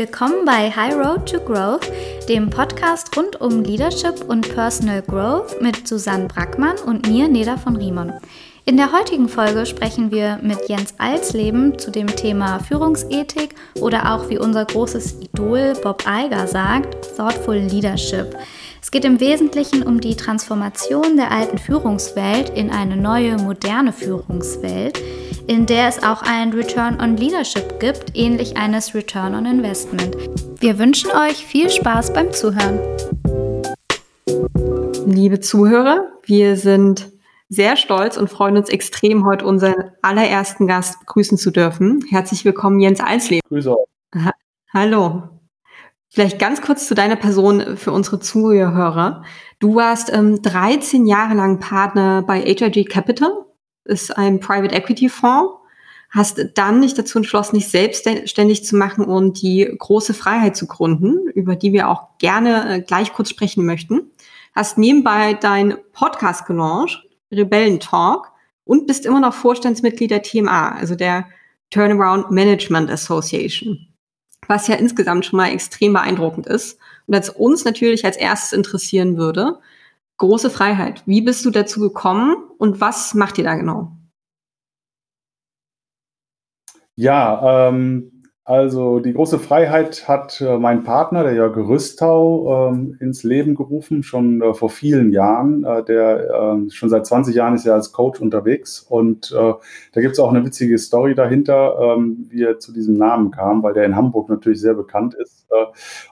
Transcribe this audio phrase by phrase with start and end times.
[0.00, 1.92] willkommen bei High Road to Growth,
[2.26, 7.76] dem Podcast rund um Leadership und Personal Growth mit Susanne Brackmann und mir, Neda von
[7.76, 8.14] Riemann.
[8.64, 14.30] In der heutigen Folge sprechen wir mit Jens Alsleben zu dem Thema Führungsethik oder auch
[14.30, 18.34] wie unser großes Idol Bob Iger sagt, Thoughtful Leadership.
[18.80, 24.98] Es geht im Wesentlichen um die Transformation der alten Führungswelt in eine neue, moderne Führungswelt,
[25.50, 30.16] in der es auch ein Return on Leadership gibt, ähnlich eines Return on Investment.
[30.60, 32.78] Wir wünschen euch viel Spaß beim Zuhören.
[35.06, 37.10] Liebe Zuhörer, wir sind
[37.48, 42.04] sehr stolz und freuen uns extrem, heute unseren allerersten Gast begrüßen zu dürfen.
[42.08, 43.42] Herzlich willkommen, Jens Alsleben.
[43.48, 44.30] Grüße euch.
[44.72, 45.30] Hallo.
[46.10, 49.24] Vielleicht ganz kurz zu deiner Person für unsere Zuhörer.
[49.58, 53.32] Du warst ähm, 13 Jahre lang Partner bei HIG Capital,
[53.84, 55.54] ist ein Private Equity Fonds,
[56.10, 61.28] hast dann nicht dazu entschlossen, dich selbstständig zu machen und die große Freiheit zu gründen,
[61.30, 64.10] über die wir auch gerne äh, gleich kurz sprechen möchten.
[64.54, 68.32] Hast nebenbei dein Podcast gelauncht, Rebellen Talk,
[68.64, 71.26] und bist immer noch Vorstandsmitglied der TMA, also der
[71.70, 73.90] Turnaround Management Association
[74.50, 76.78] was ja insgesamt schon mal extrem beeindruckend ist.
[77.06, 79.60] Und als uns natürlich als erstes interessieren würde,
[80.20, 81.02] große Freiheit.
[81.06, 83.96] Wie bist du dazu gekommen und was macht ihr da genau?
[86.94, 88.19] Ja, ähm,
[88.50, 94.02] also die große Freiheit hat äh, mein Partner, der Jörg Rüstau, ähm, ins Leben gerufen,
[94.02, 95.62] schon äh, vor vielen Jahren.
[95.62, 99.52] Äh, der äh, schon seit 20 Jahren ist er als Coach unterwegs und äh,
[99.92, 103.62] da gibt es auch eine witzige Story dahinter, ähm, wie er zu diesem Namen kam,
[103.62, 105.46] weil der in Hamburg natürlich sehr bekannt ist.
[105.50, 105.66] Äh,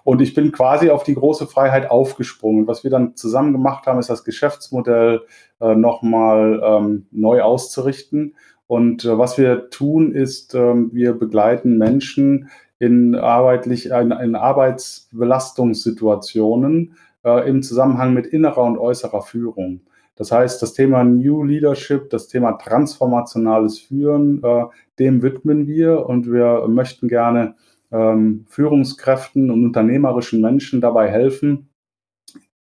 [0.04, 2.68] und ich bin quasi auf die große Freiheit aufgesprungen.
[2.68, 5.22] Was wir dann zusammen gemacht haben, ist das Geschäftsmodell
[5.60, 8.36] äh, nochmal ähm, neu auszurichten
[8.68, 16.94] und äh, was wir tun, ist, ähm, wir begleiten Menschen in, arbeitlich, in, in Arbeitsbelastungssituationen
[17.24, 19.80] äh, im Zusammenhang mit innerer und äußerer Führung.
[20.16, 24.64] Das heißt, das Thema New Leadership, das Thema transformationales Führen, äh,
[24.98, 27.54] dem widmen wir und wir möchten gerne
[27.90, 31.67] ähm, Führungskräften und unternehmerischen Menschen dabei helfen,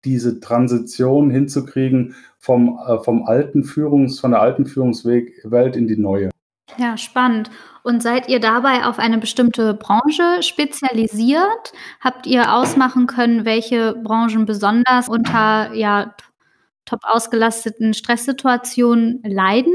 [0.04, 6.30] diese Transition hinzukriegen vom, äh, vom alten Führungs, von der alten Führungswelt in die neue.
[6.76, 7.50] Ja, spannend.
[7.82, 11.72] Und seid ihr dabei auf eine bestimmte Branche spezialisiert?
[12.00, 16.14] Habt ihr ausmachen können, welche Branchen besonders unter ja,
[16.84, 19.72] top ausgelasteten Stresssituationen leiden?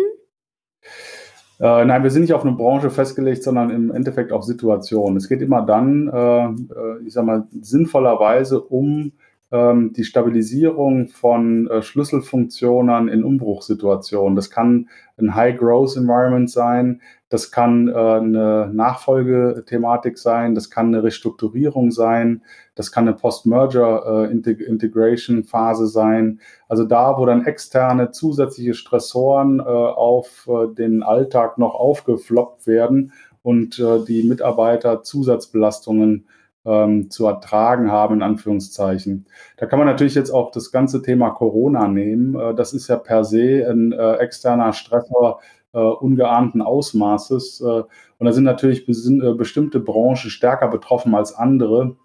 [1.59, 5.17] Äh, nein, wir sind nicht auf eine Branche festgelegt, sondern im Endeffekt auf Situationen.
[5.17, 9.13] Es geht immer dann, äh, äh ich sag mal, sinnvollerweise um
[9.53, 14.35] ähm, die Stabilisierung von äh, Schlüsselfunktionen in Umbruchssituationen.
[14.35, 21.91] Das kann ein High-Growth-Environment sein, das kann äh, eine Nachfolgethematik sein, das kann eine Restrukturierung
[21.91, 22.41] sein,
[22.73, 26.39] das kann eine Post-Merger-Integration-Phase äh, sein.
[26.67, 33.11] Also da, wo dann externe zusätzliche Stressoren äh, auf äh, den Alltag noch aufgefloppt werden
[33.43, 36.25] und äh, die Mitarbeiter Zusatzbelastungen
[36.65, 39.25] ähm, zu ertragen haben, in Anführungszeichen.
[39.57, 42.35] Da kann man natürlich jetzt auch das ganze Thema Corona nehmen.
[42.35, 45.41] Äh, das ist ja per se ein äh, externer Stressor
[45.73, 47.61] äh, ungeahnten Ausmaßes.
[47.61, 51.97] Äh, und da sind natürlich äh, bestimmte Branchen stärker betroffen als andere.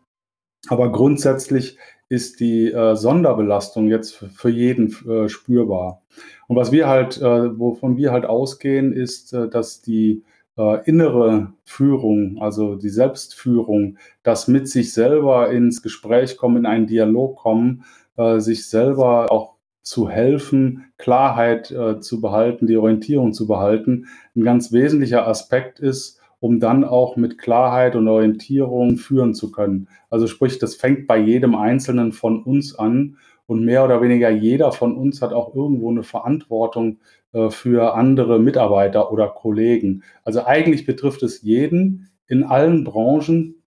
[0.68, 4.90] Aber grundsätzlich ist die äh, Sonderbelastung jetzt für jeden
[5.28, 6.02] spürbar.
[6.48, 10.24] Und was wir halt, wovon wir halt ausgehen, ist, dass die
[10.58, 16.86] äh, innere Führung, also die Selbstführung, das mit sich selber ins Gespräch kommen, in einen
[16.86, 17.84] Dialog kommen,
[18.16, 24.42] äh, sich selber auch zu helfen, Klarheit äh, zu behalten, die Orientierung zu behalten, ein
[24.42, 29.88] ganz wesentlicher Aspekt ist, um dann auch mit Klarheit und Orientierung führen zu können.
[30.10, 33.16] Also sprich, das fängt bei jedem Einzelnen von uns an
[33.48, 36.98] und mehr oder weniger jeder von uns hat auch irgendwo eine Verantwortung
[37.32, 40.04] äh, für andere Mitarbeiter oder Kollegen.
[40.22, 43.64] Also eigentlich betrifft es jeden in allen Branchen,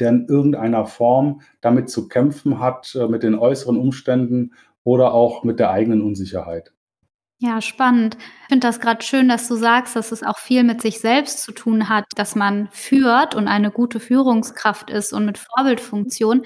[0.00, 4.54] der in irgendeiner Form damit zu kämpfen hat, äh, mit den äußeren Umständen
[4.84, 6.72] oder auch mit der eigenen Unsicherheit.
[7.42, 8.16] Ja, spannend.
[8.42, 11.42] Ich finde das gerade schön, dass du sagst, dass es auch viel mit sich selbst
[11.42, 16.44] zu tun hat, dass man führt und eine gute Führungskraft ist und mit Vorbildfunktion.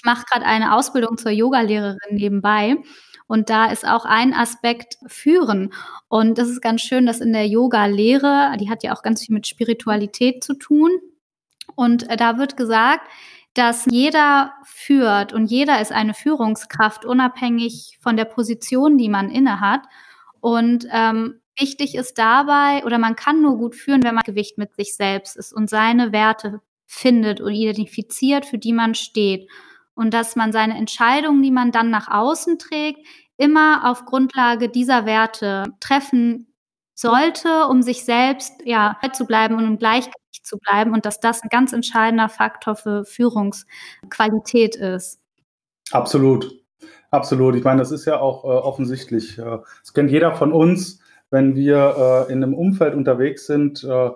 [0.00, 2.78] Ich mache gerade eine Ausbildung zur Yogalehrerin nebenbei
[3.26, 5.74] und da ist auch ein Aspekt Führen.
[6.08, 9.34] Und das ist ganz schön, dass in der Yoga-Lehre, die hat ja auch ganz viel
[9.34, 10.90] mit Spiritualität zu tun.
[11.74, 13.06] Und da wird gesagt,
[13.52, 19.82] dass jeder führt und jeder ist eine Führungskraft, unabhängig von der Position, die man innehat.
[20.40, 24.74] Und ähm, wichtig ist dabei, oder man kann nur gut führen, wenn man Gewicht mit
[24.76, 29.46] sich selbst ist und seine Werte findet und identifiziert, für die man steht.
[30.00, 33.06] Und dass man seine Entscheidungen, die man dann nach außen trägt,
[33.36, 36.54] immer auf Grundlage dieser Werte treffen
[36.94, 41.42] sollte, um sich selbst ja zu bleiben und im Gleichgewicht zu bleiben und dass das
[41.42, 45.20] ein ganz entscheidender Faktor für Führungsqualität ist.
[45.90, 46.50] Absolut,
[47.10, 47.54] absolut.
[47.56, 49.38] Ich meine, das ist ja auch äh, offensichtlich.
[49.38, 54.10] Äh, das kennt jeder von uns, wenn wir äh, in einem Umfeld unterwegs sind, äh,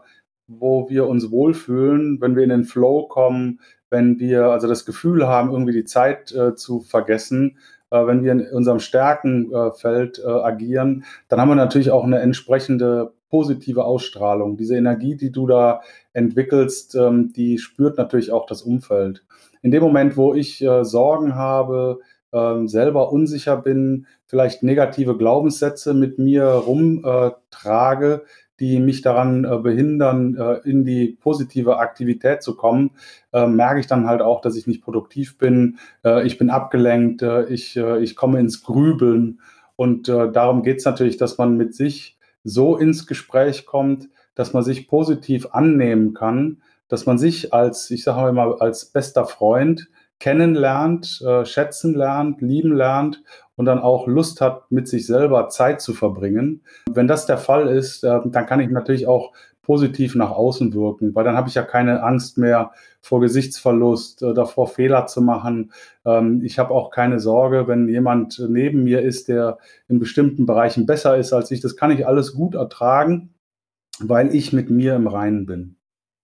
[0.46, 3.60] wo wir uns wohlfühlen, wenn wir in den Flow kommen,
[3.94, 7.58] wenn wir also das Gefühl haben, irgendwie die Zeit äh, zu vergessen,
[7.90, 13.12] äh, wenn wir in unserem Stärkenfeld äh, agieren, dann haben wir natürlich auch eine entsprechende
[13.30, 14.56] positive Ausstrahlung.
[14.56, 15.82] Diese Energie, die du da
[16.12, 19.24] entwickelst, ähm, die spürt natürlich auch das Umfeld.
[19.62, 22.00] In dem Moment, wo ich äh, Sorgen habe,
[22.32, 28.24] ähm, selber unsicher bin, vielleicht negative Glaubenssätze mit mir rumtrage,
[28.60, 32.90] die mich daran äh, behindern, äh, in die positive Aktivität zu kommen,
[33.32, 35.78] äh, merke ich dann halt auch, dass ich nicht produktiv bin,
[36.24, 39.40] ich bin abgelenkt, ich, ich komme ins Grübeln.
[39.76, 44.62] Und darum geht es natürlich, dass man mit sich so ins Gespräch kommt, dass man
[44.62, 49.88] sich positiv annehmen kann, dass man sich als, ich sage mal, als bester Freund
[50.20, 53.22] kennenlernt, schätzen lernt, lieben lernt
[53.56, 56.62] und dann auch Lust hat, mit sich selber Zeit zu verbringen.
[56.90, 59.32] Wenn das der Fall ist, äh, dann kann ich natürlich auch
[59.64, 64.68] positiv nach außen wirken, weil dann habe ich ja keine Angst mehr vor Gesichtsverlust, davor
[64.68, 65.72] Fehler zu machen.
[66.04, 69.58] Ähm, ich habe auch keine Sorge, wenn jemand neben mir ist, der
[69.88, 71.60] in bestimmten Bereichen besser ist als ich.
[71.60, 73.34] Das kann ich alles gut ertragen,
[74.00, 75.76] weil ich mit mir im Reinen bin.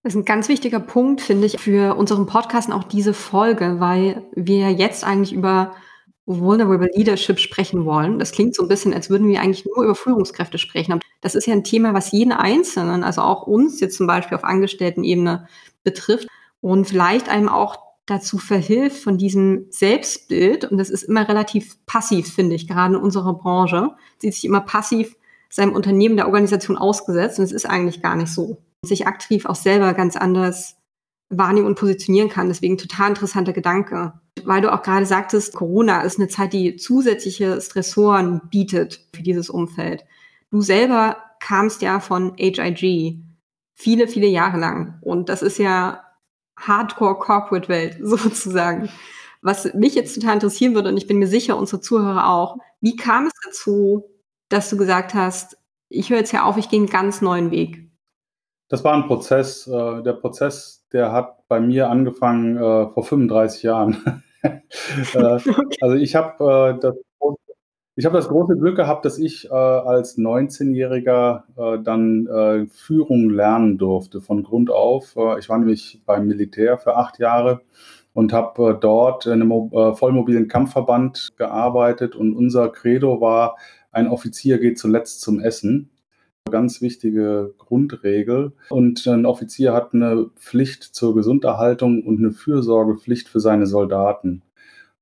[0.03, 3.77] Das ist ein ganz wichtiger Punkt, finde ich, für unseren Podcast und auch diese Folge,
[3.81, 5.73] weil wir jetzt eigentlich über
[6.38, 8.19] Vulnerable Leadership sprechen wollen.
[8.19, 10.93] Das klingt so ein bisschen, als würden wir eigentlich nur über Führungskräfte sprechen.
[10.93, 14.37] Aber das ist ja ein Thema, was jeden Einzelnen, also auch uns jetzt zum Beispiel
[14.37, 15.49] auf Angestelltenebene
[15.82, 16.29] betrifft
[16.61, 20.65] und vielleicht einem auch dazu verhilft von diesem Selbstbild.
[20.65, 23.91] Und das ist immer relativ passiv, finde ich, gerade in unserer Branche.
[24.19, 25.17] Sieht sich immer passiv
[25.49, 27.38] seinem Unternehmen, der Organisation ausgesetzt.
[27.38, 30.77] Und es ist eigentlich gar nicht so sich aktiv auch selber ganz anders
[31.31, 32.49] wahrnehmen und positionieren kann.
[32.49, 34.12] Deswegen total interessanter Gedanke.
[34.44, 39.49] Weil du auch gerade sagtest, Corona ist eine Zeit, die zusätzliche Stressoren bietet für dieses
[39.49, 40.05] Umfeld.
[40.50, 43.23] Du selber kamst ja von HIG
[43.75, 44.99] viele, viele Jahre lang.
[45.00, 46.05] Und das ist ja
[46.59, 48.91] Hardcore-Corporate-Welt sozusagen.
[49.43, 52.97] Was mich jetzt total interessieren würde, und ich bin mir sicher, unsere Zuhörer auch, wie
[52.97, 54.05] kam es dazu,
[54.50, 55.56] dass du gesagt hast,
[55.88, 57.91] ich höre jetzt ja auf, ich gehe einen ganz neuen Weg?
[58.69, 59.67] Das war ein Prozess.
[59.67, 64.23] Äh, der Prozess, der hat bei mir angefangen äh, vor 35 Jahren.
[64.43, 65.39] Äh,
[65.83, 66.95] also ich habe das,
[67.95, 71.43] ich das große Glück gehabt, dass ich als 19-Jähriger
[71.85, 75.15] dann Führung lernen durfte von Grund auf.
[75.39, 77.61] ich war nämlich beim Militär für acht Jahre
[78.15, 83.59] und habe dort in einem vollmobilen Kampfverband gearbeitet und unser Credo war,
[83.93, 85.91] ein Offizier geht zuletzt zum Essen
[86.51, 88.53] ganz wichtige Grundregel.
[88.71, 94.43] Und ein Offizier hat eine Pflicht zur Gesunderhaltung und eine Fürsorgepflicht für seine Soldaten.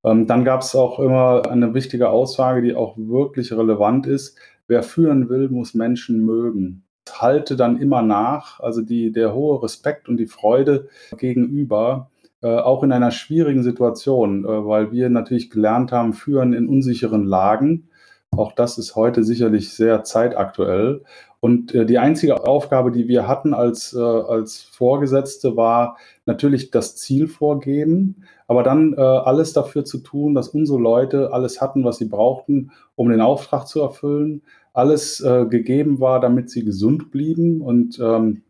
[0.05, 4.39] Ähm, dann gab es auch immer eine wichtige Aussage, die auch wirklich relevant ist.
[4.67, 6.85] Wer führen will, muss Menschen mögen.
[7.11, 12.11] Halte dann immer nach, also die, der hohe Respekt und die Freude gegenüber,
[12.43, 17.25] äh, auch in einer schwierigen Situation, äh, weil wir natürlich gelernt haben, führen in unsicheren
[17.25, 17.89] Lagen.
[18.31, 21.03] Auch das ist heute sicherlich sehr zeitaktuell.
[21.41, 26.97] Und äh, die einzige Aufgabe, die wir hatten als, äh, als Vorgesetzte, war natürlich das
[26.97, 31.99] Ziel vorgeben, aber dann äh, alles dafür zu tun, dass unsere Leute alles hatten, was
[31.99, 34.43] sie brauchten, um den Auftrag zu erfüllen,
[34.73, 38.43] alles äh, gegeben war, damit sie gesund blieben und ähm,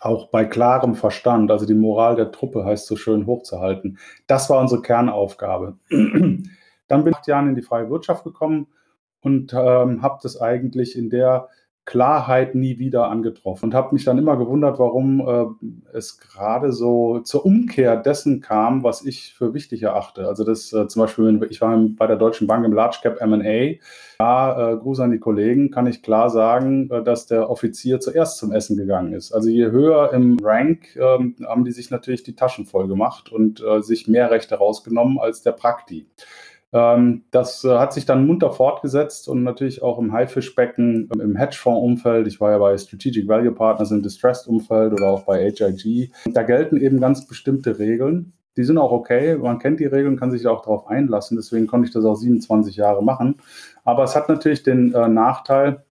[0.00, 3.98] auch bei klarem Verstand, also die Moral der Truppe heißt so schön hochzuhalten.
[4.26, 5.78] Das war unsere Kernaufgabe.
[5.90, 8.68] Dann bin ich acht Jahren in die freie Wirtschaft gekommen
[9.20, 11.48] und ähm, habe das eigentlich in der
[11.88, 17.20] Klarheit nie wieder angetroffen und habe mich dann immer gewundert, warum äh, es gerade so
[17.20, 20.28] zur Umkehr dessen kam, was ich für wichtig erachte.
[20.28, 23.78] Also das äh, zum Beispiel, ich war bei der Deutschen Bank im Large Cap M&A,
[24.18, 28.36] da, äh, Gruß an die Kollegen, kann ich klar sagen, äh, dass der Offizier zuerst
[28.36, 29.32] zum Essen gegangen ist.
[29.32, 33.62] Also je höher im Rank ähm, haben die sich natürlich die Taschen voll gemacht und
[33.62, 36.06] äh, sich mehr Rechte rausgenommen als der Prakti.
[36.72, 42.26] Ähm, das äh, hat sich dann munter fortgesetzt und natürlich auch im Haifischbecken, im Hedgefonds-Umfeld.
[42.26, 46.12] Ich war ja bei Strategic Value Partners im Distressed-Umfeld oder auch bei HIG.
[46.26, 48.32] Da gelten eben ganz bestimmte Regeln.
[48.56, 49.36] Die sind auch okay.
[49.36, 51.36] Man kennt die Regeln, kann sich auch darauf einlassen.
[51.36, 53.36] Deswegen konnte ich das auch 27 Jahre machen.
[53.84, 55.84] Aber es hat natürlich den äh, Nachteil,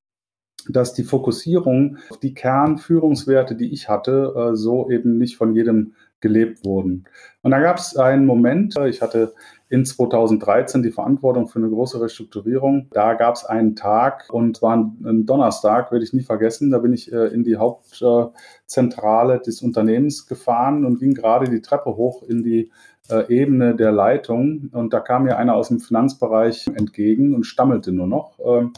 [0.69, 5.93] dass die Fokussierung auf die Kernführungswerte, die ich hatte, äh, so eben nicht von jedem
[6.19, 7.05] gelebt wurden.
[7.41, 9.33] Und da gab es einen Moment, ich hatte
[9.69, 12.87] in 2013 die Verantwortung für eine große Restrukturierung.
[12.91, 16.71] Da gab es einen Tag und war ein Donnerstag, werde ich nie vergessen.
[16.71, 21.95] Da bin ich äh, in die Hauptzentrale des Unternehmens gefahren und ging gerade die Treppe
[21.97, 22.71] hoch in die
[23.09, 24.69] äh, Ebene der Leitung.
[24.71, 28.39] Und da kam mir einer aus dem Finanzbereich entgegen und stammelte nur noch.
[28.39, 28.71] Ähm,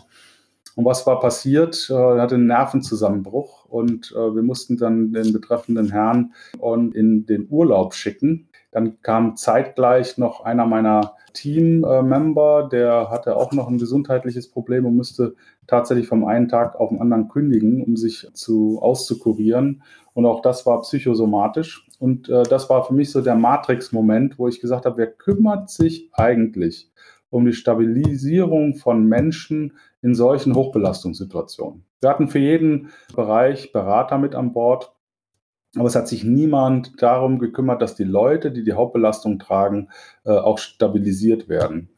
[0.75, 1.88] und was war passiert?
[1.91, 6.34] Äh, er hatte einen Nervenzusammenbruch und wir mussten dann den betreffenden Herrn
[6.93, 8.49] in den Urlaub schicken.
[8.72, 14.96] Dann kam zeitgleich noch einer meiner Team-Member, der hatte auch noch ein gesundheitliches Problem und
[14.96, 15.36] musste
[15.68, 19.84] tatsächlich vom einen Tag auf den anderen kündigen, um sich zu auszukurieren.
[20.14, 21.88] Und auch das war psychosomatisch.
[22.00, 25.70] Und äh, das war für mich so der Matrix-Moment, wo ich gesagt habe, wer kümmert
[25.70, 26.92] sich eigentlich
[27.30, 31.86] um die Stabilisierung von Menschen in solchen Hochbelastungssituationen?
[32.02, 34.94] Wir hatten für jeden Bereich Berater mit an Bord.
[35.76, 39.90] Aber es hat sich niemand darum gekümmert, dass die Leute, die die Hauptbelastung tragen,
[40.26, 41.90] äh, auch stabilisiert werden.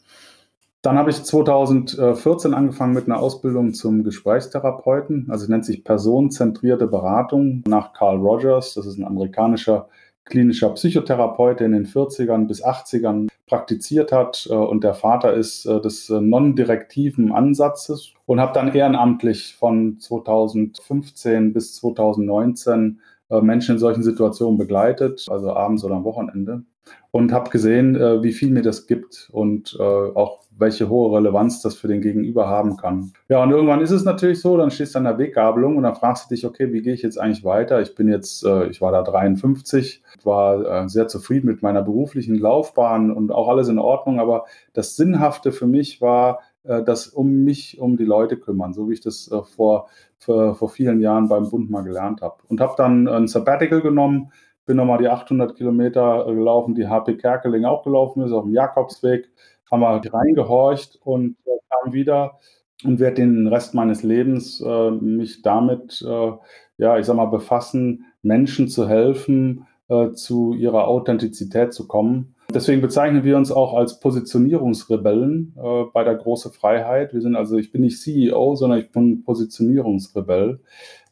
[0.82, 5.28] Dann habe ich 2014 angefangen mit einer Ausbildung zum Gesprächstherapeuten.
[5.30, 8.74] Also es nennt sich personenzentrierte Beratung nach Carl Rogers.
[8.74, 9.90] Das ist ein amerikanischer
[10.25, 15.66] klinischer Psychotherapeut, der in den 40ern bis 80ern praktiziert hat äh, und der Vater ist
[15.66, 23.79] äh, des non-direktiven Ansatzes und habe dann ehrenamtlich von 2015 bis 2019 äh, Menschen in
[23.79, 26.63] solchen Situationen begleitet, also abends oder am Wochenende,
[27.11, 31.61] und habe gesehen, äh, wie viel mir das gibt und äh, auch welche hohe Relevanz
[31.61, 33.13] das für den Gegenüber haben kann.
[33.29, 35.95] Ja, und irgendwann ist es natürlich so, dann stehst du an der Weggabelung und dann
[35.95, 37.81] fragst du dich, okay, wie gehe ich jetzt eigentlich weiter?
[37.81, 43.31] Ich bin jetzt, ich war da 53, war sehr zufrieden mit meiner beruflichen Laufbahn und
[43.31, 48.06] auch alles in Ordnung, aber das Sinnhafte für mich war, das um mich, um die
[48.06, 49.88] Leute kümmern, so wie ich das vor
[50.22, 52.36] vor, vor vielen Jahren beim Bund mal gelernt habe.
[52.48, 54.32] Und habe dann ein Sabbatical genommen,
[54.65, 58.53] bin nochmal die 800 Kilometer äh, gelaufen, die HP Kerkeling auch gelaufen ist, auf dem
[58.53, 59.30] Jakobsweg,
[59.70, 62.39] haben wir reingehorcht und äh, kam wieder
[62.84, 66.32] und werde den Rest meines Lebens äh, mich damit, äh,
[66.77, 72.81] ja, ich sag mal, befassen, Menschen zu helfen, äh, zu ihrer Authentizität zu kommen Deswegen
[72.81, 77.13] bezeichnen wir uns auch als Positionierungsrebellen äh, bei der Große Freiheit.
[77.13, 80.60] Wir sind also, ich bin nicht CEO, sondern ich bin Positionierungsrebell,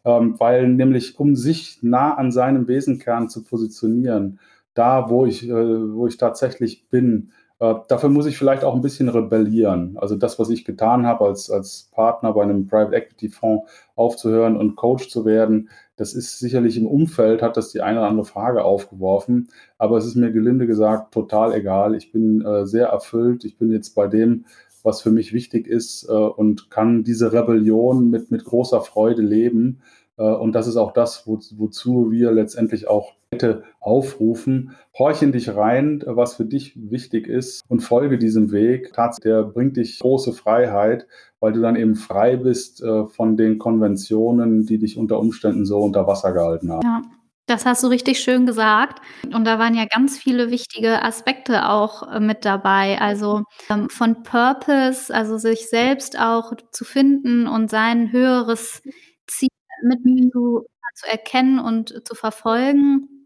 [0.05, 4.39] ähm, weil nämlich um sich nah an seinem Wesenkern zu positionieren,
[4.73, 8.81] da wo ich, äh, wo ich tatsächlich bin, äh, dafür muss ich vielleicht auch ein
[8.81, 9.97] bisschen rebellieren.
[9.97, 14.57] Also das, was ich getan habe, als, als Partner bei einem Private Equity Fonds aufzuhören
[14.57, 18.25] und Coach zu werden, das ist sicherlich im Umfeld, hat das die eine oder andere
[18.25, 19.49] Frage aufgeworfen.
[19.77, 21.95] Aber es ist mir gelinde gesagt total egal.
[21.95, 23.43] Ich bin äh, sehr erfüllt.
[23.43, 24.45] Ich bin jetzt bei dem,
[24.81, 29.81] was für mich wichtig ist äh, und kann diese Rebellion mit, mit großer Freude leben.
[30.17, 34.75] Äh, und das ist auch das, wo, wozu wir letztendlich auch heute aufrufen.
[34.97, 38.91] Horch in dich rein, was für dich wichtig ist und folge diesem Weg.
[39.23, 41.07] Der bringt dich große Freiheit,
[41.39, 45.79] weil du dann eben frei bist äh, von den Konventionen, die dich unter Umständen so
[45.79, 46.81] unter Wasser gehalten haben.
[46.83, 47.01] Ja.
[47.45, 49.01] Das hast du richtig schön gesagt.
[49.33, 53.01] Und da waren ja ganz viele wichtige Aspekte auch äh, mit dabei.
[53.01, 58.83] Also ähm, von Purpose, also sich selbst auch zu finden und sein höheres
[59.25, 59.49] Ziel
[59.81, 59.99] mit
[60.31, 63.18] zu, zu erkennen und zu verfolgen.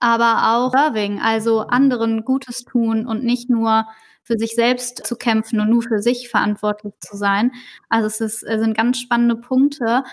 [0.00, 3.86] Aber auch Serving, also anderen Gutes tun und nicht nur
[4.22, 7.52] für sich selbst zu kämpfen und nur für sich verantwortlich zu sein.
[7.88, 10.04] Also es ist, es sind ganz spannende Punkte.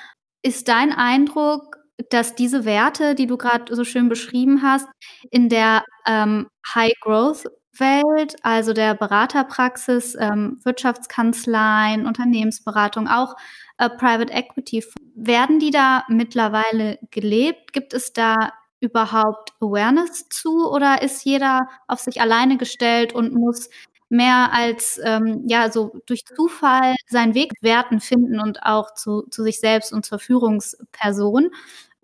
[0.41, 1.77] Ist dein Eindruck,
[2.09, 4.87] dass diese Werte, die du gerade so schön beschrieben hast,
[5.31, 13.35] in der ähm, High-Growth-Welt, also der Beraterpraxis, ähm, Wirtschaftskanzleien, Unternehmensberatung, auch
[13.77, 14.83] äh, Private Equity,
[15.15, 17.73] werden die da mittlerweile gelebt?
[17.73, 23.69] Gibt es da überhaupt Awareness zu oder ist jeder auf sich alleine gestellt und muss
[24.09, 29.43] mehr als ähm, ja so durch Zufall seinen Weg Werten finden und auch zu, zu
[29.43, 31.49] sich selbst und zur Führungsperson?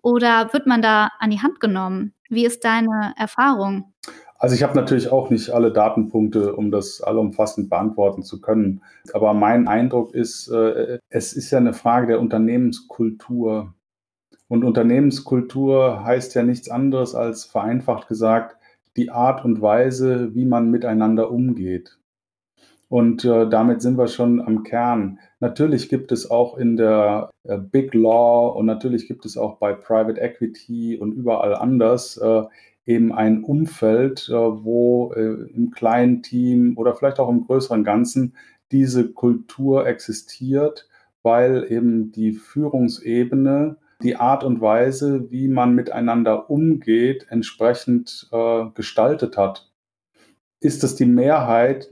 [0.02, 2.14] Oder wird man da an die Hand genommen?
[2.30, 3.94] Wie ist deine Erfahrung?
[4.38, 8.82] Also ich habe natürlich auch nicht alle Datenpunkte, um das allumfassend beantworten zu können.
[9.14, 13.74] Aber mein Eindruck ist, äh, es ist ja eine Frage der Unternehmenskultur.
[14.54, 18.56] Und Unternehmenskultur heißt ja nichts anderes als vereinfacht gesagt
[18.96, 21.98] die Art und Weise, wie man miteinander umgeht.
[22.88, 25.18] Und äh, damit sind wir schon am Kern.
[25.40, 29.74] Natürlich gibt es auch in der äh, Big Law und natürlich gibt es auch bei
[29.74, 32.44] Private Equity und überall anders äh,
[32.86, 38.36] eben ein Umfeld, äh, wo äh, im kleinen Team oder vielleicht auch im größeren Ganzen
[38.72, 40.88] diese Kultur existiert,
[41.24, 49.38] weil eben die Führungsebene die Art und Weise, wie man miteinander umgeht, entsprechend äh, gestaltet
[49.38, 49.72] hat.
[50.60, 51.90] Ist das die Mehrheit?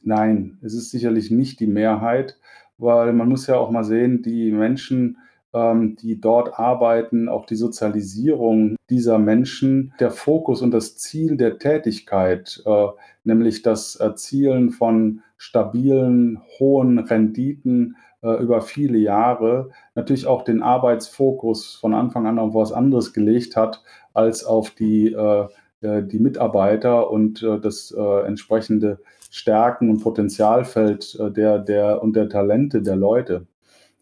[0.00, 2.38] Nein, es ist sicherlich nicht die Mehrheit,
[2.78, 5.18] weil man muss ja auch mal sehen, die Menschen,
[5.52, 11.58] ähm, die dort arbeiten, auch die Sozialisierung dieser Menschen, der Fokus und das Ziel der
[11.58, 12.86] Tätigkeit, äh,
[13.24, 21.76] nämlich das Erzielen von stabilen, hohen Renditen äh, über viele Jahre, natürlich auch den Arbeitsfokus
[21.76, 23.82] von Anfang an auf was anderes gelegt hat,
[24.14, 25.48] als auf die, äh,
[25.82, 28.98] die Mitarbeiter und das entsprechende
[29.30, 33.46] Stärken und Potenzialfeld der, der und der Talente der Leute.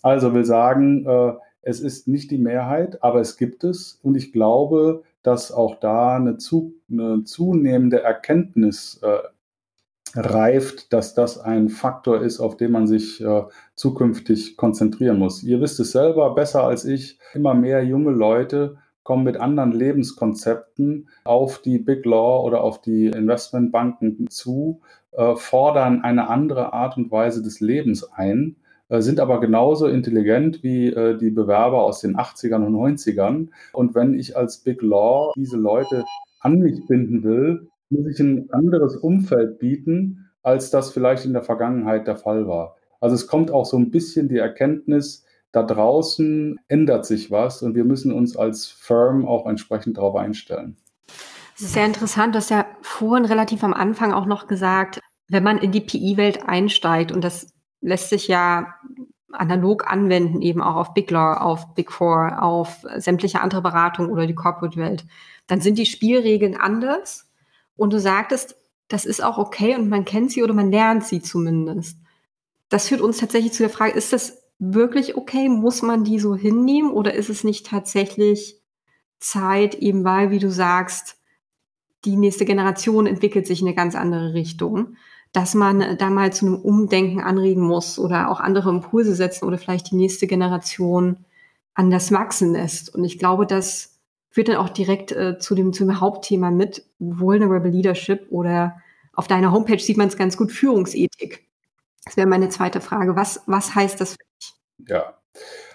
[0.03, 1.33] Also will sagen, äh,
[1.63, 3.99] es ist nicht die Mehrheit, aber es gibt es.
[4.03, 9.19] Und ich glaube, dass auch da eine, zu, eine zunehmende Erkenntnis äh,
[10.15, 13.43] reift, dass das ein Faktor ist, auf den man sich äh,
[13.75, 15.43] zukünftig konzentrieren muss.
[15.43, 17.19] Ihr wisst es selber besser als ich.
[17.35, 23.07] Immer mehr junge Leute kommen mit anderen Lebenskonzepten auf die Big Law oder auf die
[23.07, 24.81] Investmentbanken zu,
[25.13, 28.57] äh, fordern eine andere Art und Weise des Lebens ein
[28.89, 33.49] äh, sind aber genauso intelligent wie äh, die Bewerber aus den 80ern und 90ern.
[33.73, 36.05] Und wenn ich als Big Law diese Leute
[36.41, 41.43] an mich binden will, muss ich ein anderes Umfeld bieten, als das vielleicht in der
[41.43, 42.77] Vergangenheit der Fall war.
[43.01, 47.75] Also es kommt auch so ein bisschen die Erkenntnis, da draußen ändert sich was und
[47.75, 50.77] wir müssen uns als Firm auch entsprechend darauf einstellen.
[51.57, 55.43] Es ist sehr interessant, du hast ja vorhin relativ am Anfang auch noch gesagt, wenn
[55.43, 58.75] man in die PI-Welt einsteigt und das lässt sich ja
[59.33, 64.27] analog anwenden, eben auch auf Big Law, auf Big Four, auf sämtliche andere Beratungen oder
[64.27, 65.05] die Corporate-Welt.
[65.47, 67.28] Dann sind die Spielregeln anders.
[67.79, 68.57] Und du sagtest,
[68.89, 71.97] das ist auch okay und man kennt sie oder man lernt sie zumindest.
[72.69, 75.49] Das führt uns tatsächlich zu der Frage, ist das wirklich okay?
[75.49, 78.61] Muss man die so hinnehmen oder ist es nicht tatsächlich
[79.19, 81.17] Zeit, eben weil, wie du sagst,
[82.05, 84.97] die nächste Generation entwickelt sich in eine ganz andere Richtung?
[85.33, 89.59] dass man da mal zu einem Umdenken anregen muss oder auch andere Impulse setzen oder
[89.59, 91.25] vielleicht die nächste Generation
[91.75, 92.95] anders wachsen lässt.
[92.95, 93.98] Und ich glaube, das
[94.39, 98.77] führt dann auch direkt äh, zu dem, zum Hauptthema mit Vulnerable Leadership oder
[99.13, 101.49] auf deiner Homepage sieht man es ganz gut, Führungsethik.
[102.05, 103.17] Das wäre meine zweite Frage.
[103.17, 104.55] Was, was heißt das für dich?
[104.89, 105.15] Ja,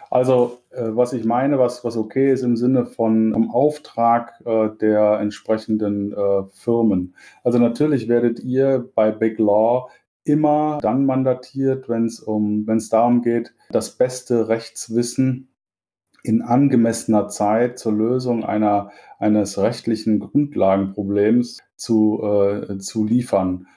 [0.09, 4.69] also, äh, was ich meine, was, was okay ist im Sinne von einem Auftrag äh,
[4.79, 7.15] der entsprechenden äh, Firmen.
[7.43, 9.89] Also natürlich werdet ihr bei Big Law
[10.23, 15.49] immer dann mandatiert, wenn es um, wenn es darum geht, das beste Rechtswissen
[16.23, 23.67] in angemessener Zeit zur Lösung einer, eines rechtlichen Grundlagenproblems zu, äh, zu liefern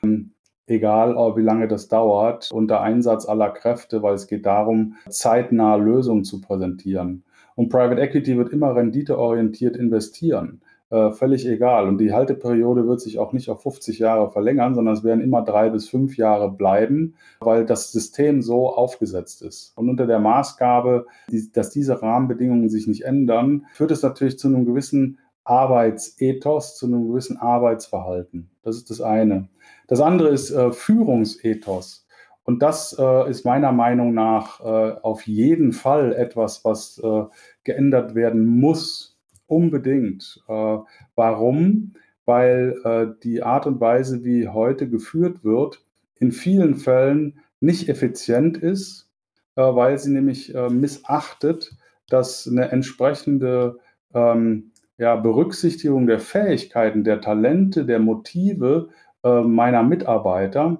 [0.67, 6.25] egal wie lange das dauert, unter Einsatz aller Kräfte, weil es geht darum, zeitnah Lösungen
[6.25, 7.25] zu präsentieren.
[7.55, 10.61] Und Private Equity wird immer renditeorientiert investieren.
[10.89, 11.89] Äh, völlig egal.
[11.89, 15.43] Und die Halteperiode wird sich auch nicht auf 50 Jahre verlängern, sondern es werden immer
[15.43, 19.77] drei bis fünf Jahre bleiben, weil das System so aufgesetzt ist.
[19.77, 21.07] Und unter der Maßgabe,
[21.55, 27.09] dass diese Rahmenbedingungen sich nicht ändern, führt es natürlich zu einem gewissen Arbeitsethos, zu einem
[27.09, 28.51] gewissen Arbeitsverhalten.
[28.63, 29.49] Das ist das eine.
[29.89, 32.07] Das andere ist äh, Führungsethos.
[32.45, 37.25] Und das äh, ist meiner Meinung nach äh, auf jeden Fall etwas, was äh,
[37.65, 39.16] geändert werden muss,
[39.47, 40.43] unbedingt.
[40.49, 40.79] Äh,
[41.15, 41.95] warum?
[42.25, 45.85] Weil äh, die Art und Weise, wie heute geführt wird,
[46.19, 49.11] in vielen Fällen nicht effizient ist,
[49.55, 51.75] weil sie nämlich missachtet,
[52.09, 53.79] dass eine entsprechende
[54.15, 58.89] ähm, ja, Berücksichtigung der Fähigkeiten, der Talente, der Motive
[59.23, 60.79] äh, meiner Mitarbeiter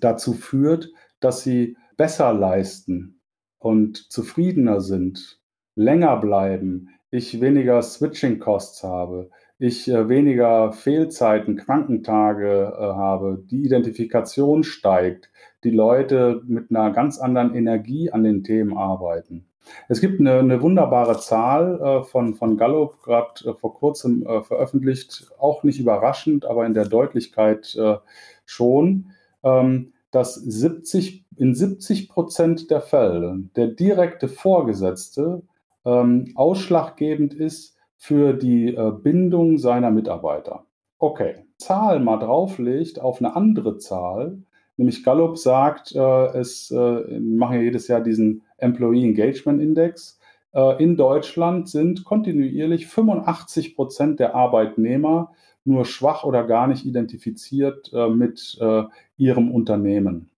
[0.00, 3.20] dazu führt, dass sie besser leisten
[3.58, 5.40] und zufriedener sind,
[5.74, 13.64] länger bleiben, ich weniger Switching Costs habe, ich äh, weniger Fehlzeiten, Krankentage äh, habe, die
[13.64, 15.30] Identifikation steigt,
[15.64, 19.46] die Leute mit einer ganz anderen Energie an den Themen arbeiten.
[19.88, 24.42] Es gibt eine, eine wunderbare Zahl äh, von, von Gallup, gerade äh, vor kurzem äh,
[24.42, 27.96] veröffentlicht, auch nicht überraschend, aber in der Deutlichkeit äh,
[28.44, 29.10] schon,
[29.42, 35.42] ähm, dass 70, in 70 Prozent der Fälle der direkte Vorgesetzte
[35.86, 40.66] ähm, ausschlaggebend ist für die äh, Bindung seiner Mitarbeiter.
[40.98, 44.42] Okay, Zahl mal drauflegt auf eine andere Zahl,
[44.76, 50.18] nämlich Gallup sagt, äh, es machen ja jedes Jahr diesen Employee Engagement Index.
[50.52, 55.32] Äh, in Deutschland sind kontinuierlich 85 Prozent der Arbeitnehmer
[55.64, 58.84] nur schwach oder gar nicht identifiziert äh, mit äh,
[59.16, 60.30] ihrem Unternehmen.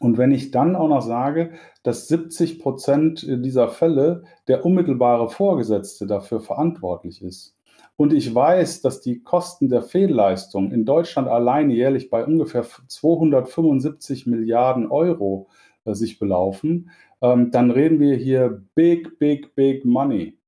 [0.00, 6.06] Und wenn ich dann auch noch sage, dass 70 Prozent dieser Fälle der unmittelbare Vorgesetzte
[6.06, 7.54] dafür verantwortlich ist,
[8.00, 14.26] und ich weiß, dass die Kosten der Fehlleistung in Deutschland allein jährlich bei ungefähr 275
[14.26, 15.48] Milliarden Euro
[15.84, 20.38] äh, sich belaufen, ähm, dann reden wir hier big, big, big money.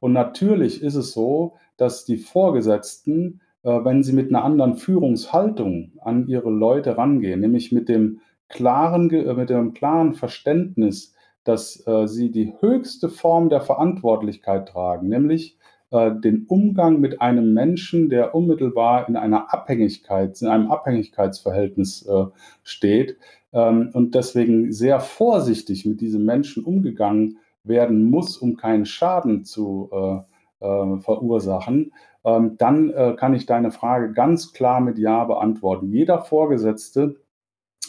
[0.00, 5.92] Und natürlich ist es so, dass die Vorgesetzten, äh, wenn sie mit einer anderen Führungshaltung
[6.00, 12.06] an ihre Leute rangehen, nämlich mit dem klaren, äh, mit dem klaren Verständnis, dass äh,
[12.06, 15.56] sie die höchste Form der Verantwortlichkeit tragen, nämlich
[15.90, 22.26] äh, den Umgang mit einem Menschen, der unmittelbar in einer Abhängigkeit, in einem Abhängigkeitsverhältnis äh,
[22.62, 23.16] steht
[23.52, 29.90] ähm, und deswegen sehr vorsichtig mit diesem Menschen umgegangen werden muss, um keinen Schaden zu
[29.92, 30.20] äh,
[30.60, 31.92] verursachen,
[32.24, 35.92] ähm, dann kann ich deine Frage ganz klar mit Ja beantworten.
[35.92, 37.14] Jeder Vorgesetzte,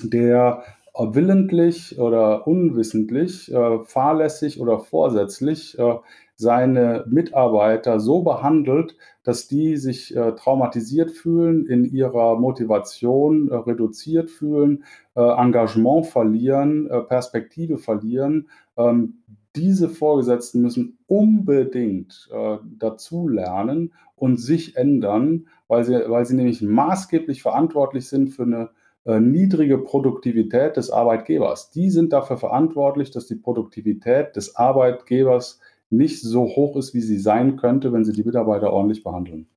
[0.04, 0.64] der
[1.00, 5.96] willentlich oder unwissentlich, äh, fahrlässig oder vorsätzlich äh,
[6.36, 14.30] seine Mitarbeiter so behandelt, dass die sich äh, traumatisiert fühlen, in ihrer Motivation äh, reduziert
[14.30, 14.84] fühlen,
[15.16, 18.48] äh, Engagement verlieren, äh, Perspektive verlieren.
[18.78, 19.20] Ähm,
[19.56, 22.30] diese Vorgesetzten müssen unbedingt
[22.78, 28.68] dazulernen und sich ändern, weil sie, weil sie nämlich maßgeblich verantwortlich sind für eine äh,
[29.06, 31.72] niedrige Produktivität des Arbeitgebers.
[31.72, 35.60] Die sind dafür verantwortlich, dass die Produktivität des Arbeitgebers
[35.90, 39.48] nicht so hoch ist, wie sie sein könnte, wenn sie die Mitarbeiter ordentlich behandeln.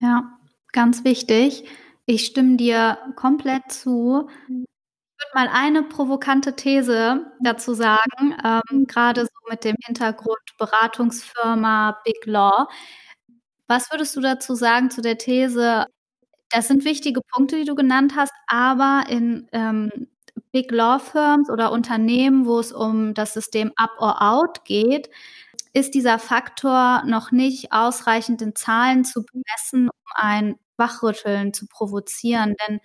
[0.00, 0.38] Ja,
[0.72, 1.64] ganz wichtig.
[2.06, 4.28] Ich stimme dir komplett zu.
[4.48, 11.98] Ich würde mal eine provokante These dazu sagen, ähm, gerade so mit dem Hintergrund Beratungsfirma
[12.04, 12.68] Big Law.
[13.68, 15.86] Was würdest du dazu sagen zu der These,
[16.52, 19.90] das sind wichtige Punkte, die du genannt hast, aber in ähm,
[20.52, 25.08] Big Law Firms oder Unternehmen, wo es um das System Up or Out geht,
[25.72, 32.54] ist dieser Faktor noch nicht ausreichend in Zahlen zu bemessen, um ein Wachrütteln zu provozieren.
[32.68, 32.80] Denn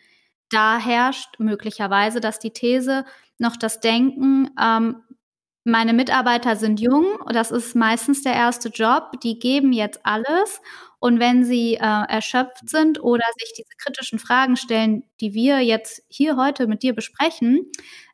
[0.50, 3.06] da herrscht möglicherweise, dass die These
[3.38, 5.04] noch das Denken, ähm,
[5.68, 10.62] meine Mitarbeiter sind jung, das ist meistens der erste Job, die geben jetzt alles
[11.00, 16.04] und wenn sie äh, erschöpft sind oder sich diese kritischen Fragen stellen, die wir jetzt
[16.10, 17.72] hier heute mit dir besprechen,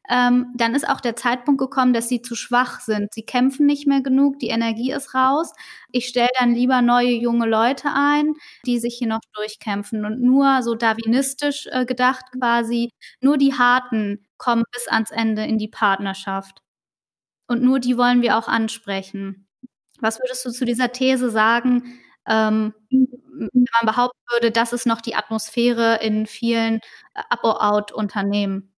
[0.09, 3.13] ähm, dann ist auch der Zeitpunkt gekommen, dass sie zu schwach sind.
[3.13, 5.53] Sie kämpfen nicht mehr genug, die Energie ist raus.
[5.91, 8.33] Ich stelle dann lieber neue junge Leute ein,
[8.65, 10.05] die sich hier noch durchkämpfen.
[10.05, 12.89] Und nur so darwinistisch äh, gedacht quasi,
[13.21, 16.62] nur die Harten kommen bis ans Ende in die Partnerschaft.
[17.47, 19.47] Und nur die wollen wir auch ansprechen.
[19.99, 21.99] Was würdest du zu dieser These sagen?
[22.27, 26.75] ähm, wenn man behaupten würde, das ist noch die Atmosphäre in vielen
[27.13, 28.72] äh, Up-or-Out-Unternehmen?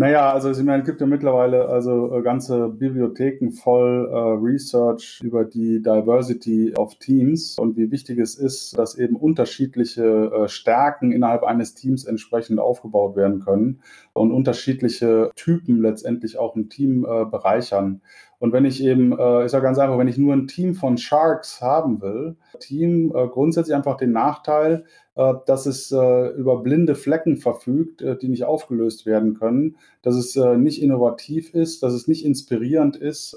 [0.00, 5.20] Naja, also ich meine, es gibt ja mittlerweile also äh, ganze Bibliotheken voll äh, Research
[5.22, 11.12] über die Diversity of Teams und wie wichtig es ist, dass eben unterschiedliche äh, Stärken
[11.12, 13.82] innerhalb eines Teams entsprechend aufgebaut werden können
[14.14, 18.00] und unterschiedliche Typen letztendlich auch ein Team äh, bereichern.
[18.40, 20.96] Und wenn ich eben, äh, ist ja ganz einfach, wenn ich nur ein Team von
[20.96, 26.94] Sharks haben will, Team äh, grundsätzlich einfach den Nachteil, äh, dass es äh, über blinde
[26.94, 31.92] Flecken verfügt, äh, die nicht aufgelöst werden können, dass es äh, nicht innovativ ist, dass
[31.92, 33.36] es nicht inspirierend ist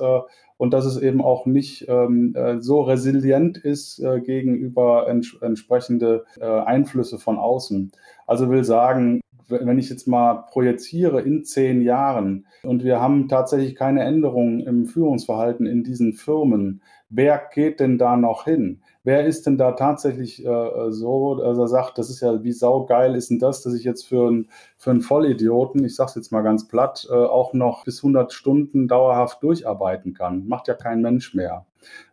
[0.57, 7.19] und dass es eben auch nicht ähm, äh, so resilient ist gegenüber ents entsprechende Einflüsse
[7.19, 7.91] von außen.
[8.25, 13.75] Also will sagen, wenn ich jetzt mal projiziere in zehn Jahren und wir haben tatsächlich
[13.75, 18.81] keine Änderungen im Führungsverhalten in diesen Firmen, wer geht denn da noch hin?
[19.03, 23.15] Wer ist denn da tatsächlich äh, so, dass er sagt, das ist ja, wie saugeil
[23.15, 26.41] ist denn das, dass ich jetzt für, ein, für einen Vollidioten, ich sag's jetzt mal
[26.41, 30.47] ganz platt, äh, auch noch bis 100 Stunden dauerhaft durcharbeiten kann?
[30.47, 31.65] Macht ja kein Mensch mehr.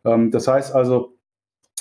[0.04, 1.14] Ähm, das heißt also,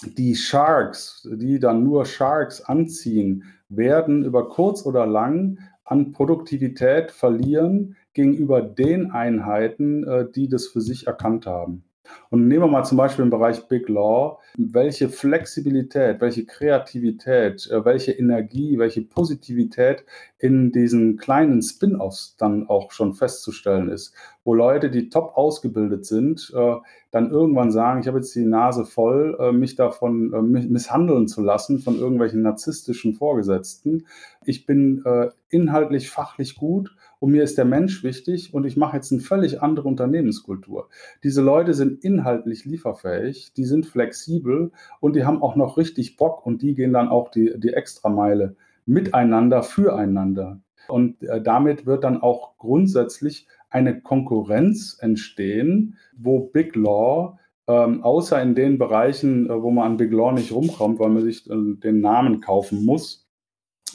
[0.01, 7.95] die Sharks, die dann nur Sharks anziehen, werden über kurz oder lang an Produktivität verlieren
[8.13, 11.83] gegenüber den Einheiten, äh, die das für sich erkannt haben.
[12.29, 17.83] Und nehmen wir mal zum Beispiel im Bereich Big Law, welche Flexibilität, welche Kreativität, äh,
[17.83, 20.05] welche Energie, welche Positivität
[20.37, 26.53] in diesen kleinen Spin-offs dann auch schon festzustellen ist, wo Leute, die top ausgebildet sind,
[26.55, 26.75] äh,
[27.11, 30.29] dann irgendwann sagen, ich habe jetzt die Nase voll, äh, mich davon
[30.71, 34.05] misshandeln zu lassen von irgendwelchen narzisstischen Vorgesetzten.
[34.45, 35.03] Ich bin
[35.49, 39.61] inhaltlich, fachlich gut und mir ist der Mensch wichtig und ich mache jetzt eine völlig
[39.61, 40.89] andere Unternehmenskultur.
[41.23, 46.45] Diese Leute sind inhaltlich lieferfähig, die sind flexibel und die haben auch noch richtig Bock
[46.45, 48.55] und die gehen dann auch die, die Extrameile
[48.85, 50.61] miteinander, füreinander.
[50.87, 58.41] Und äh, damit wird dann auch grundsätzlich eine Konkurrenz entstehen, wo Big Law ähm, außer
[58.41, 61.53] in den Bereichen, äh, wo man an Big Law nicht rumkommt, weil man sich äh,
[61.53, 63.29] den Namen kaufen muss,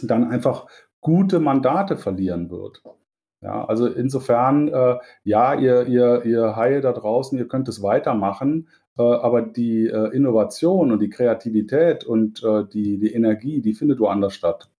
[0.02, 0.68] dann einfach
[1.00, 2.82] gute Mandate verlieren wird.
[3.44, 8.68] Ja, also insofern, äh, ja, ihr, ihr, ihr Haie da draußen, ihr könnt es weitermachen,
[8.96, 14.00] äh, aber die äh, Innovation und die Kreativität und äh, die, die Energie, die findet
[14.00, 14.70] woanders statt.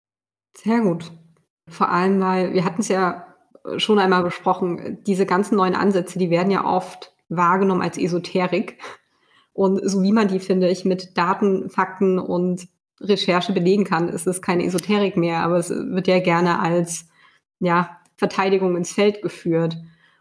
[0.57, 1.13] Sehr gut.
[1.69, 3.27] Vor allem, weil wir hatten es ja
[3.77, 8.79] schon einmal besprochen, diese ganzen neuen Ansätze, die werden ja oft wahrgenommen als Esoterik.
[9.53, 12.67] Und so wie man die, finde ich, mit Daten, Fakten und
[12.99, 17.09] Recherche belegen kann, ist es keine Esoterik mehr, aber es wird ja gerne als
[17.61, 19.77] ja, Verteidigung ins Feld geführt.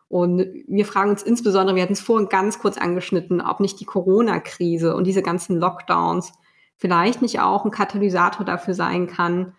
[0.08, 3.86] Und wir fragen uns insbesondere, wir hatten es vorhin ganz kurz angeschnitten, ob nicht die
[3.86, 6.34] Corona-Krise und diese ganzen Lockdowns
[6.78, 9.54] vielleicht nicht auch ein Katalysator dafür sein kann,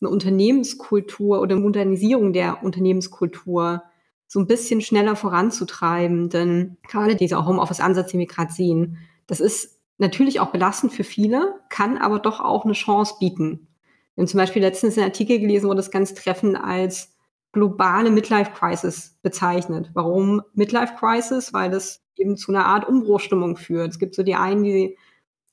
[0.00, 3.82] eine Unternehmenskultur oder Modernisierung der Unternehmenskultur
[4.26, 6.30] so ein bisschen schneller voranzutreiben.
[6.30, 11.54] Denn gerade dieser Homeoffice-Ansatz, den wir gerade sehen, das ist natürlich auch belastend für viele,
[11.68, 13.68] kann aber doch auch eine Chance bieten.
[14.14, 17.14] Wir haben zum Beispiel letztens einen Artikel gelesen, wo das ganz treffend als
[17.52, 19.90] globale Midlife-Crisis bezeichnet.
[19.94, 21.52] Warum Midlife-Crisis?
[21.52, 23.90] Weil das eben zu einer Art Umbruchstimmung führt.
[23.90, 24.96] Es gibt so die einen, die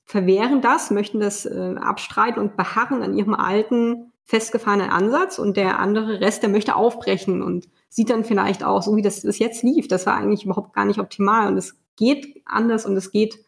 [0.04, 5.80] verwehren das, möchten das äh, abstreiten und beharren an ihrem alten, festgefahrenen Ansatz und der
[5.80, 9.64] andere Rest, der möchte aufbrechen und sieht dann vielleicht auch, so wie das bis jetzt
[9.64, 13.40] lief, das war eigentlich überhaupt gar nicht optimal und es geht anders und es geht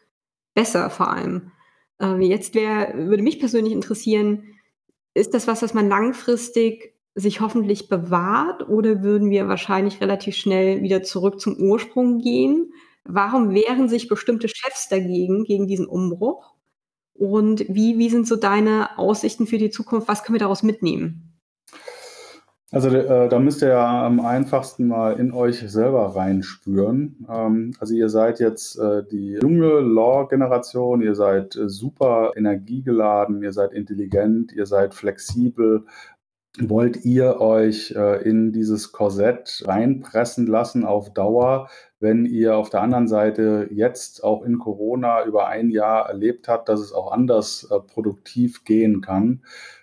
[0.53, 1.51] besser vor allem.
[2.01, 4.43] Äh, jetzt wär, würde mich persönlich interessieren,
[5.13, 10.81] ist das was, was man langfristig sich hoffentlich bewahrt oder würden wir wahrscheinlich relativ schnell
[10.81, 12.73] wieder zurück zum Ursprung gehen?
[13.03, 16.53] Warum wehren sich bestimmte Chefs dagegen, gegen diesen Umbruch?
[17.13, 20.07] Und wie, wie sind so deine Aussichten für die Zukunft?
[20.07, 21.29] Was können wir daraus mitnehmen?
[22.71, 27.25] Also äh, da müsst ihr ja am einfachsten mal in euch selber reinspüren.
[27.27, 33.53] Ähm, also ihr seid jetzt äh, die junge Law-Generation, ihr seid äh, super energiegeladen, ihr
[33.53, 35.85] seid intelligent, ihr seid flexibel.
[36.57, 42.81] Wollt ihr euch äh, in dieses Korsett reinpressen lassen auf Dauer, wenn ihr auf der
[42.81, 47.67] anderen Seite jetzt auch in Corona über ein Jahr erlebt habt, dass es auch anders
[47.69, 49.41] äh, produktiv gehen kann?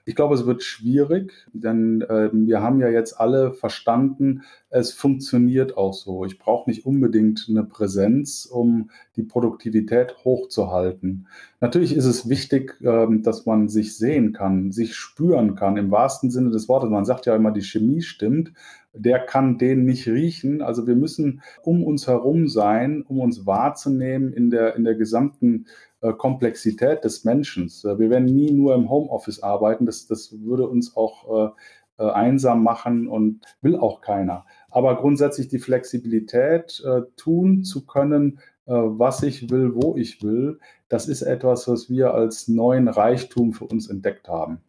[0.08, 5.76] Ich glaube, es wird schwierig, denn äh, wir haben ja jetzt alle verstanden, es funktioniert
[5.76, 6.24] auch so.
[6.24, 11.26] Ich brauche nicht unbedingt eine Präsenz, um die Produktivität hochzuhalten.
[11.60, 16.30] Natürlich ist es wichtig, äh, dass man sich sehen kann, sich spüren kann, im wahrsten
[16.30, 16.88] Sinne des Wortes.
[16.88, 18.52] Man sagt ja immer, die Chemie stimmt.
[18.98, 20.62] Der kann den nicht riechen.
[20.62, 25.66] Also wir müssen um uns herum sein, um uns wahrzunehmen in der, in der gesamten
[26.00, 27.66] äh, Komplexität des Menschen.
[27.84, 29.86] Äh, wir werden nie nur im Homeoffice arbeiten.
[29.86, 31.54] Das, das würde uns auch
[31.98, 34.44] äh, einsam machen und will auch keiner.
[34.70, 36.84] Aber grundsätzlich die Flexibilität,
[37.16, 40.58] tun zu können, was ich will, wo ich will,
[40.90, 44.60] das ist etwas, was wir als neuen Reichtum für uns entdeckt haben.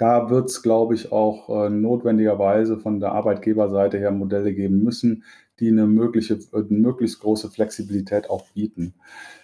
[0.00, 5.24] Da wird es, glaube ich, auch notwendigerweise von der Arbeitgeberseite her Modelle geben müssen,
[5.58, 8.94] die eine, mögliche, eine möglichst große Flexibilität auch bieten.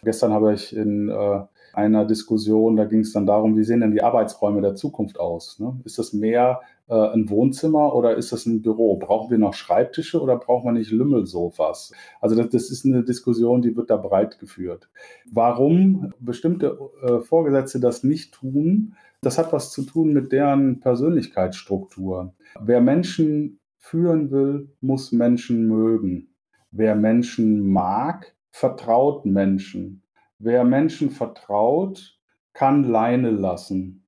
[0.03, 1.41] Gestern habe ich in äh,
[1.75, 5.59] einer Diskussion, da ging es dann darum, wie sehen denn die Arbeitsräume der Zukunft aus?
[5.59, 5.79] Ne?
[5.85, 8.97] Ist das mehr äh, ein Wohnzimmer oder ist das ein Büro?
[8.97, 11.93] Brauchen wir noch Schreibtische oder brauchen wir nicht Lümmelsofas?
[12.21, 14.89] Also das, das ist eine Diskussion, die wird da breit geführt.
[15.31, 22.35] Warum bestimmte äh, Vorgesetzte das nicht tun, das hat was zu tun mit deren Persönlichkeitsstruktur.
[22.61, 26.35] Wer Menschen führen will, muss Menschen mögen.
[26.71, 30.03] Wer Menschen mag, vertraut Menschen.
[30.39, 32.19] Wer Menschen vertraut,
[32.53, 34.06] kann Leine lassen.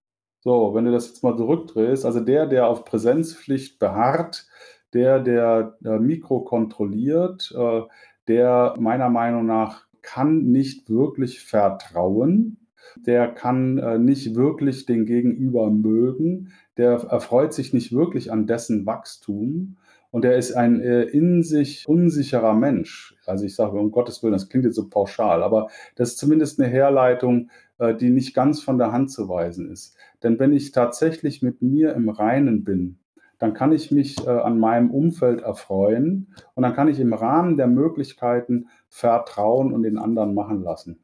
[0.49, 4.47] So, wenn du das jetzt mal zurückdrehst, also der, der auf Präsenzpflicht beharrt,
[4.95, 7.83] der, der äh, Mikro kontrolliert, äh,
[8.29, 15.69] der meiner Meinung nach kann nicht wirklich vertrauen, der kann äh, nicht wirklich den Gegenüber
[15.71, 19.77] mögen, der erfreut sich nicht wirklich an dessen Wachstum
[20.11, 23.17] und der ist ein äh, in sich unsicherer Mensch.
[23.27, 26.61] Also ich sage, um Gottes Willen, das klingt jetzt so pauschal, aber das ist zumindest
[26.61, 29.97] eine Herleitung, äh, die nicht ganz von der Hand zu weisen ist.
[30.23, 32.99] Denn wenn ich tatsächlich mit mir im Reinen bin,
[33.39, 37.57] dann kann ich mich äh, an meinem Umfeld erfreuen und dann kann ich im Rahmen
[37.57, 40.99] der Möglichkeiten vertrauen und den anderen machen lassen.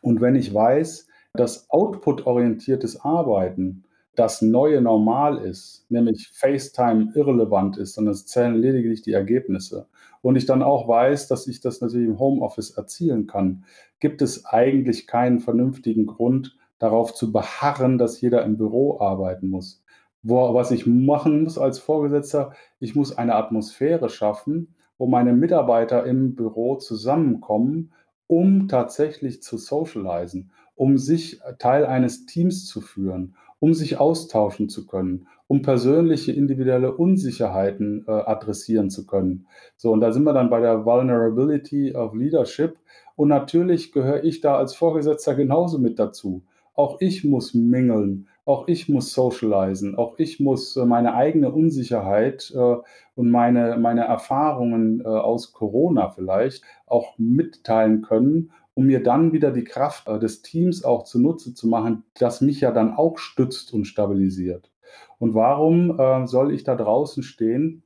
[0.00, 3.83] Und wenn ich weiß, dass output-orientiertes Arbeiten
[4.16, 9.88] das neue Normal ist, nämlich FaceTime irrelevant ist, sondern es zählen lediglich die Ergebnisse.
[10.22, 13.64] Und ich dann auch weiß, dass ich das natürlich im Homeoffice erzielen kann,
[14.00, 19.82] gibt es eigentlich keinen vernünftigen Grund, darauf zu beharren, dass jeder im Büro arbeiten muss.
[20.22, 26.04] Wo, was ich machen muss als Vorgesetzter, ich muss eine Atmosphäre schaffen, wo meine Mitarbeiter
[26.04, 27.92] im Büro zusammenkommen,
[28.26, 34.86] um tatsächlich zu socialisen, um sich Teil eines Teams zu führen, um sich austauschen zu
[34.86, 39.46] können, um persönliche individuelle Unsicherheiten äh, adressieren zu können.
[39.74, 42.76] So, und da sind wir dann bei der Vulnerability of Leadership.
[43.16, 46.42] Und natürlich gehöre ich da als Vorgesetzter genauso mit dazu.
[46.74, 52.52] Auch ich muss mingeln, auch ich muss socialisen, auch ich muss äh, meine eigene Unsicherheit
[52.54, 52.76] äh,
[53.14, 59.50] und meine, meine Erfahrungen äh, aus Corona vielleicht auch mitteilen können, um mir dann wieder
[59.50, 63.72] die Kraft äh, des Teams auch zunutze zu machen, das mich ja dann auch stützt
[63.72, 64.70] und stabilisiert.
[65.18, 67.82] Und warum äh, soll ich da draußen stehen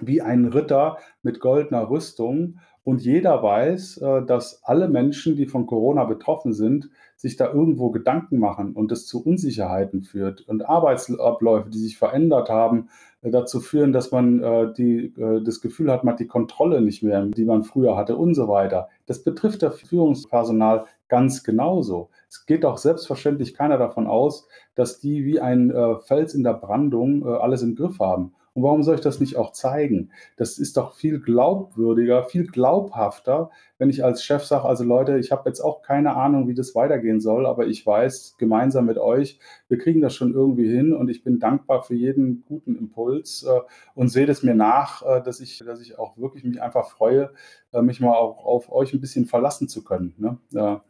[0.00, 5.66] wie ein Ritter mit goldener Rüstung und jeder weiß, äh, dass alle Menschen, die von
[5.66, 10.40] Corona betroffen sind, sich da irgendwo Gedanken machen und das zu Unsicherheiten führt.
[10.48, 12.88] Und Arbeitsabläufe, die sich verändert haben,
[13.20, 15.12] äh, dazu führen, dass man äh, die,
[15.44, 18.48] das Gefühl hat, man hat die Kontrolle nicht mehr, die man früher hatte und so
[18.48, 18.88] weiter.
[19.04, 22.08] Das betrifft das Führungspersonal ganz genauso.
[22.30, 27.26] Es geht auch selbstverständlich keiner davon aus, dass die wie ein Fels in der Brandung
[27.26, 28.32] alles im Griff haben.
[28.60, 30.10] Und warum soll ich das nicht auch zeigen?
[30.36, 35.32] Das ist doch viel glaubwürdiger, viel glaubhafter, wenn ich als Chef sage, also Leute, ich
[35.32, 39.40] habe jetzt auch keine Ahnung, wie das weitergehen soll, aber ich weiß gemeinsam mit euch,
[39.68, 43.60] wir kriegen das schon irgendwie hin und ich bin dankbar für jeden guten Impuls äh,
[43.94, 47.30] und sehe das mir nach, äh, dass ich, dass ich auch wirklich mich einfach freue,
[47.72, 50.14] äh, mich mal auch auf euch ein bisschen verlassen zu können.
[50.52, 50.82] Ne?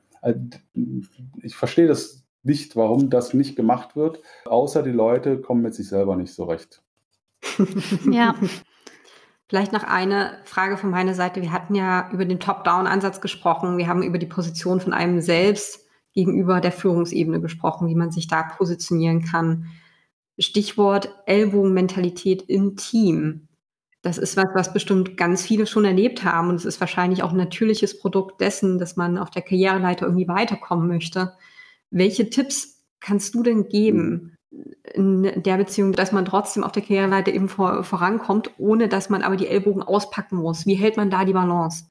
[1.41, 5.89] Ich verstehe das nicht, warum das nicht gemacht wird, außer die Leute kommen mit sich
[5.89, 6.83] selber nicht so recht.
[8.11, 8.35] ja.
[9.49, 11.43] Vielleicht noch eine Frage von meiner Seite.
[11.43, 13.79] Wir hatten ja über den Top-Down-Ansatz gesprochen.
[13.79, 18.29] Wir haben über die Position von einem selbst gegenüber der Führungsebene gesprochen, wie man sich
[18.29, 19.67] da positionieren kann.
[20.39, 23.49] Stichwort Ellbogenmentalität im Team.
[24.03, 26.49] Das ist was, was bestimmt ganz viele schon erlebt haben.
[26.49, 30.29] Und es ist wahrscheinlich auch ein natürliches Produkt dessen, dass man auf der Karriereleiter irgendwie
[30.29, 31.33] weiterkommen möchte.
[31.91, 34.37] Welche Tipps kannst du denn geben,
[34.95, 39.23] in der Beziehung, dass man trotzdem auf der Karriereleiter eben vor, vorankommt, ohne dass man
[39.23, 40.67] aber die Ellbogen auspacken muss.
[40.67, 41.85] Wie hält man da die Balance?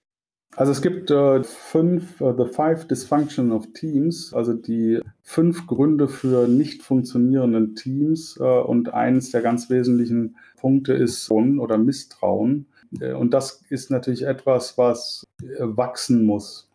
[0.55, 6.07] Also es gibt äh, fünf, uh, the five dysfunction of teams, also die fünf Gründe
[6.07, 8.37] für nicht funktionierenden Teams.
[8.39, 12.65] Äh, und eines der ganz wesentlichen Punkte ist oder Misstrauen.
[12.99, 15.25] Äh, und das ist natürlich etwas, was
[15.59, 16.68] wachsen muss.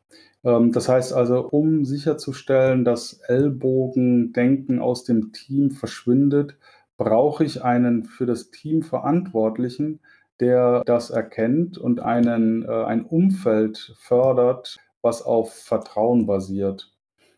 [0.45, 6.57] Ähm, das heißt also, um sicherzustellen, dass Ellbogendenken aus dem Team verschwindet,
[6.97, 10.01] brauche ich einen für das Team Verantwortlichen,
[10.41, 16.93] der das erkennt und einen, äh, ein Umfeld fördert, was auf Vertrauen basiert.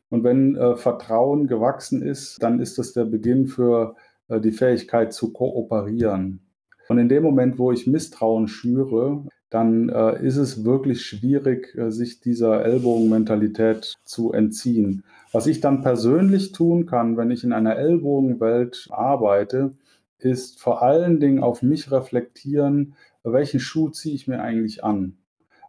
[0.09, 3.97] Und wenn äh, Vertrauen gewachsen ist, dann ist das der Beginn für
[4.29, 6.41] äh, die Fähigkeit zu kooperieren.
[6.89, 11.91] Und in dem Moment, wo ich Misstrauen schüre, dann äh, ist es wirklich schwierig, äh,
[11.91, 15.05] sich dieser Ellbogenmentalität zu entziehen.
[15.33, 19.73] Was ich dann persönlich tun kann, wenn ich in einer Ellbogenwelt arbeite,
[20.19, 25.17] ist vor allen Dingen auf mich reflektieren, welchen Schuh ziehe ich mir eigentlich an.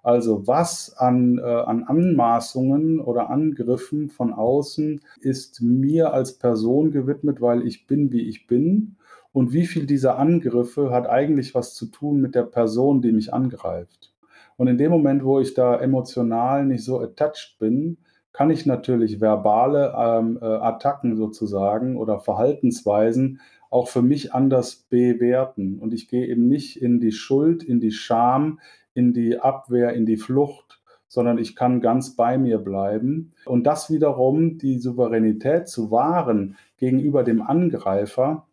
[0.04, 7.42] Also was an, äh, an Anmaßungen oder Angriffen von außen ist mir als Person gewidmet,
[7.42, 8.96] weil ich bin, wie ich bin
[9.38, 13.36] und wie viel dieser Angriffe hat eigentlich was zu tun mit der Person, die mich
[13.36, 14.12] angreift.
[14.56, 17.98] Und in dem Moment, wo ich da emotional nicht so attached bin,
[18.34, 25.78] kann ich natürlich verbale ähm, äh, Attacken sozusagen oder Verhaltensweisen auch für mich anders bewerten.
[25.78, 28.60] Und ich gehe eben nicht in die Schuld, in die Scham,
[28.96, 33.34] in die Abwehr, in die Flucht, sondern ich kann ganz bei mir bleiben.
[33.46, 38.47] Und das wiederum, die Souveränität zu wahren gegenüber dem Angreifer,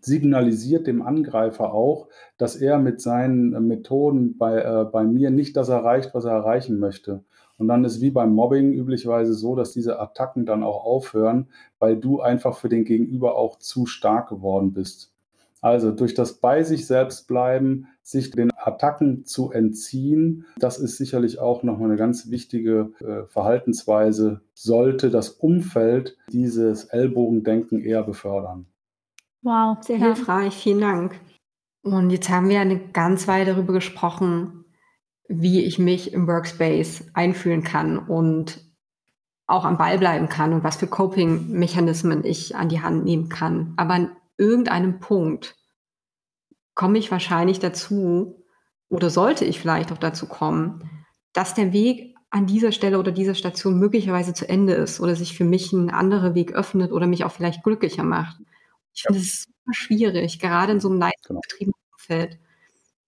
[0.00, 2.08] signalisiert dem Angreifer auch,
[2.38, 6.78] dass er mit seinen Methoden bei, äh, bei mir nicht das erreicht, was er erreichen
[6.78, 7.24] möchte.
[7.56, 11.96] Und dann ist wie beim Mobbing üblicherweise so, dass diese Attacken dann auch aufhören, weil
[11.96, 15.12] du einfach für den Gegenüber auch zu stark geworden bist.
[15.60, 21.38] Also durch das bei sich selbst bleiben, sich den Attacken zu entziehen, das ist sicherlich
[21.38, 28.66] auch nochmal eine ganz wichtige äh, Verhaltensweise, sollte das Umfeld dieses Ellbogendenken eher befördern.
[29.44, 30.06] Wow, sehr ja.
[30.06, 30.54] hilfreich.
[30.54, 31.20] Vielen Dank.
[31.82, 34.64] Und jetzt haben wir eine ganze Weile darüber gesprochen,
[35.28, 38.60] wie ich mich im Workspace einfühlen kann und
[39.46, 43.74] auch am Ball bleiben kann und was für Coping-Mechanismen ich an die Hand nehmen kann.
[43.76, 45.54] Aber an irgendeinem Punkt
[46.74, 48.42] komme ich wahrscheinlich dazu
[48.88, 50.90] oder sollte ich vielleicht auch dazu kommen,
[51.34, 55.36] dass der Weg an dieser Stelle oder dieser Station möglicherweise zu Ende ist oder sich
[55.36, 58.38] für mich ein anderer Weg öffnet oder mich auch vielleicht glücklicher macht.
[58.94, 62.38] Ich finde es super schwierig, gerade in so einem leistungsbetriebenen Umfeld,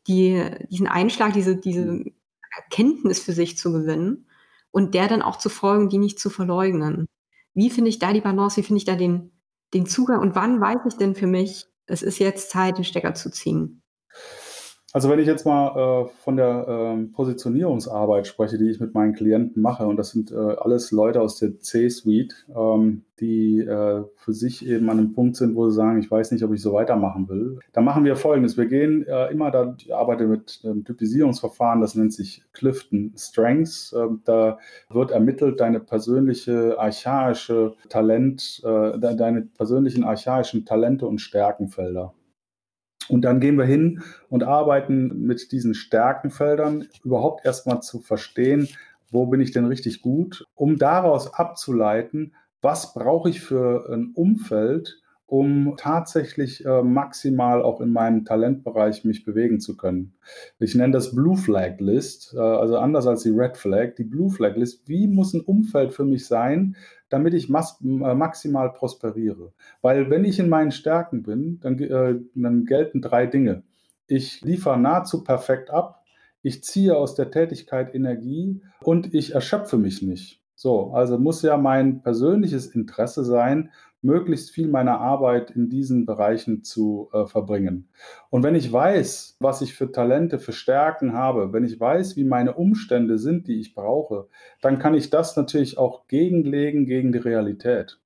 [0.07, 2.15] die, diesen Einschlag, diese, diese mhm.
[2.57, 4.29] Erkenntnis für sich zu gewinnen
[4.71, 7.07] und der dann auch zu folgen, die nicht zu verleugnen.
[7.55, 8.57] Wie finde ich da die Balance?
[8.57, 9.33] Wie finde ich da den,
[9.75, 10.21] den Zugang?
[10.21, 13.83] Und wann weiß ich denn für mich, es ist jetzt Zeit, den Stecker zu ziehen?
[14.97, 19.13] Also wenn ich jetzt mal äh, von der ähm, Positionierungsarbeit spreche, die ich mit meinen
[19.13, 24.33] Klienten mache, und das sind äh, alles Leute aus der C-Suite, ähm, die äh, für
[24.33, 26.73] sich eben an einem Punkt sind, wo sie sagen, ich weiß nicht, ob ich so
[26.73, 28.57] weitermachen will, dann machen wir Folgendes.
[28.57, 33.95] Wir gehen äh, immer da, ich arbeite mit einem Typisierungsverfahren, das nennt sich Clifton Strengths.
[33.95, 42.15] Ähm, da wird ermittelt deine persönliche archaische Talent, äh, deine persönlichen archaischen Talente und Stärkenfelder.
[43.09, 48.69] Und dann gehen wir hin und arbeiten mit diesen Stärkenfeldern überhaupt erstmal zu verstehen,
[49.11, 55.01] wo bin ich denn richtig gut, um daraus abzuleiten, was brauche ich für ein Umfeld,
[55.27, 60.15] um tatsächlich äh, maximal auch in meinem Talentbereich mich bewegen zu können.
[60.61, 64.31] Ich nenne das Blue Flag List, äh, also anders als die Red Flag, die Blue
[64.31, 64.89] Flag List.
[64.89, 66.77] Wie muss ein Umfeld für mich sein,
[67.09, 69.53] damit ich äh, maximal prosperiere?
[69.83, 73.65] Weil wenn ich in meinen Stärken bin, dann, äh, dann gelten drei Dinge.
[74.07, 76.05] Ich liefere nahezu perfekt ab,
[76.43, 80.41] ich ziehe aus der Tätigkeit Energie und ich erschöpfe mich nicht.
[80.55, 83.71] So, also muss ja mein persönliches Interesse sein,
[84.07, 87.89] möglichst viel meiner Arbeit in diesen Bereichen zu äh, verbringen.
[88.31, 92.25] Und wenn ich weiß, was ich für Talente, für Stärken habe, wenn ich weiß, wie
[92.25, 94.29] meine Umstände sind, die ich brauche,
[94.63, 98.01] dann kann ich das natürlich auch gegenlegen gegen die Realität.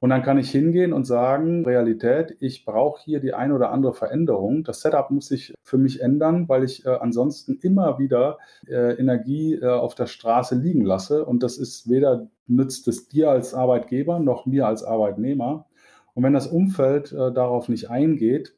[0.00, 3.94] Und dann kann ich hingehen und sagen, Realität, ich brauche hier die eine oder andere
[3.94, 4.62] Veränderung.
[4.62, 9.54] Das Setup muss sich für mich ändern, weil ich äh, ansonsten immer wieder äh, Energie
[9.54, 11.24] äh, auf der Straße liegen lasse.
[11.24, 15.66] Und das ist weder nützt es dir als Arbeitgeber noch mir als Arbeitnehmer.
[16.14, 18.54] Und wenn das Umfeld äh, darauf nicht eingeht,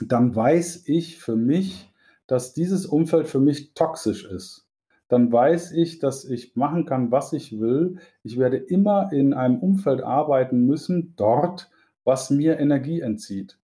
[0.00, 1.90] dann weiß ich für mich,
[2.26, 4.66] dass dieses Umfeld für mich toxisch ist
[5.12, 7.98] dann weiß ich, dass ich machen kann, was ich will.
[8.22, 11.70] Ich werde immer in einem Umfeld arbeiten müssen, dort,
[12.02, 13.58] was mir Energie entzieht.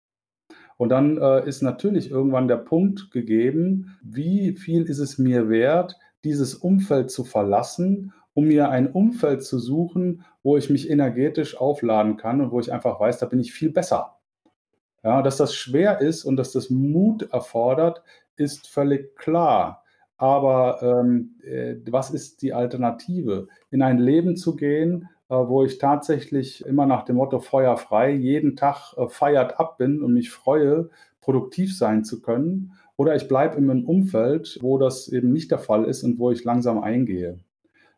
[0.77, 5.95] Und dann äh, ist natürlich irgendwann der Punkt gegeben, wie viel ist es mir wert,
[6.25, 12.19] dieses Umfeld zu verlassen, um mir ein Umfeld zu suchen, wo ich mich energetisch aufladen
[12.19, 14.19] kann und wo ich einfach weiß, da bin ich viel besser.
[15.03, 18.03] Ja, dass das schwer ist und dass das Mut erfordert,
[18.37, 19.85] ist völlig klar.
[20.19, 23.49] Aber ähm, äh, was ist die Alternative?
[23.71, 28.11] In ein Leben zu gehen, äh, wo ich tatsächlich immer nach dem Motto Feuer frei
[28.11, 30.91] jeden Tag äh, feiert ab bin und mich freue,
[31.23, 32.73] produktiv sein zu können.
[32.97, 36.31] Oder ich bleibe in einem Umfeld, wo das eben nicht der Fall ist und wo
[36.31, 37.39] ich langsam eingehe.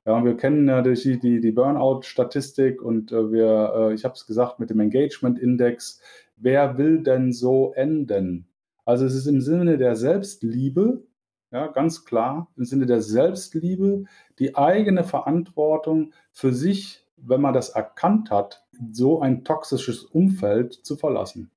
[0.08, 4.26] Ja, wir kennen ja die, die, die Burnout-Statistik und äh, wir, äh, ich habe es
[4.26, 6.00] gesagt, mit dem Engagement-Index,
[6.38, 8.48] wer will denn so enden?
[8.86, 11.02] Also es ist im Sinne der Selbstliebe,
[11.50, 14.04] ja, ganz klar, im Sinne der Selbstliebe,
[14.38, 20.96] die eigene Verantwortung für sich, wenn man das erkannt hat, so ein toxisches Umfeld zu
[20.96, 21.50] verlassen.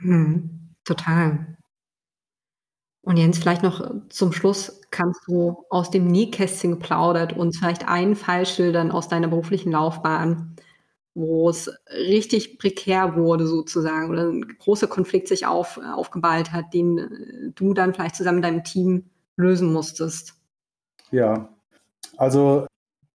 [0.00, 1.56] Hm, total.
[3.06, 8.16] Und Jens, vielleicht noch zum Schluss, kannst du aus dem Nähkästchen geplaudert und vielleicht einen
[8.16, 10.56] Fall schildern aus deiner beruflichen Laufbahn,
[11.14, 17.52] wo es richtig prekär wurde sozusagen oder ein großer Konflikt sich auf, aufgeballt hat, den
[17.54, 19.04] du dann vielleicht zusammen mit deinem Team
[19.36, 20.34] lösen musstest?
[21.12, 21.48] Ja,
[22.16, 22.66] also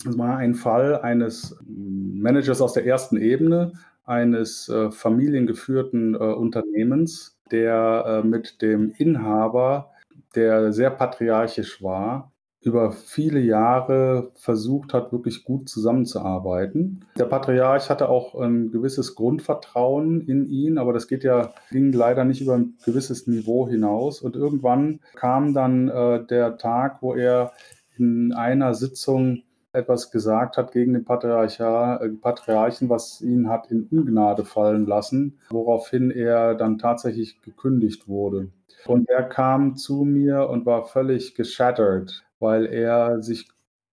[0.06, 3.74] es war ein Fall eines Managers aus der ersten Ebene,
[4.06, 9.91] eines äh, familiengeführten äh, Unternehmens, der äh, mit dem Inhaber,
[10.36, 12.32] der sehr patriarchisch war,
[12.64, 17.06] über viele Jahre versucht hat, wirklich gut zusammenzuarbeiten.
[17.18, 22.24] Der Patriarch hatte auch ein gewisses Grundvertrauen in ihn, aber das geht ja, ging leider
[22.24, 24.22] nicht über ein gewisses Niveau hinaus.
[24.22, 27.52] Und irgendwann kam dann äh, der Tag, wo er
[27.97, 29.41] in einer Sitzung
[29.74, 36.11] etwas gesagt hat gegen den äh, Patriarchen, was ihn hat in Ungnade fallen lassen, woraufhin
[36.11, 38.49] er dann tatsächlich gekündigt wurde.
[38.86, 43.47] Und er kam zu mir und war völlig geschattert weil er sich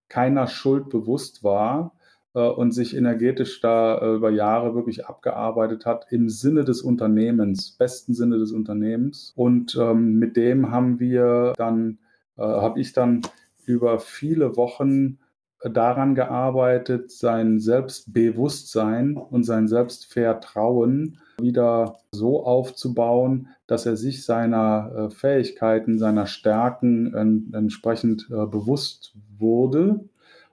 [0.08, 1.94] keiner Schuld bewusst war
[2.34, 7.72] äh, und sich energetisch da äh, über Jahre wirklich abgearbeitet hat im Sinne des Unternehmens,
[7.72, 9.32] besten Sinne des Unternehmens.
[9.36, 11.98] Und ähm, mit dem haben wir dann,
[12.36, 13.20] äh, habe ich dann
[13.66, 15.18] über viele Wochen
[15.62, 25.10] daran gearbeitet, sein Selbstbewusstsein und sein Selbstvertrauen wieder so aufzubauen, dass er sich seiner äh,
[25.10, 30.00] Fähigkeiten, seiner Stärken entsprechend äh, bewusst wurde.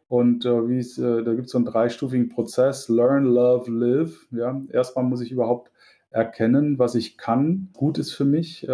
[0.08, 4.28] Und äh, wie es, da gibt es so einen dreistufigen Prozess, Learn, Love, Live.
[4.32, 5.72] Ja, erstmal muss ich überhaupt
[6.12, 8.66] erkennen, was ich kann, gut ist für mich,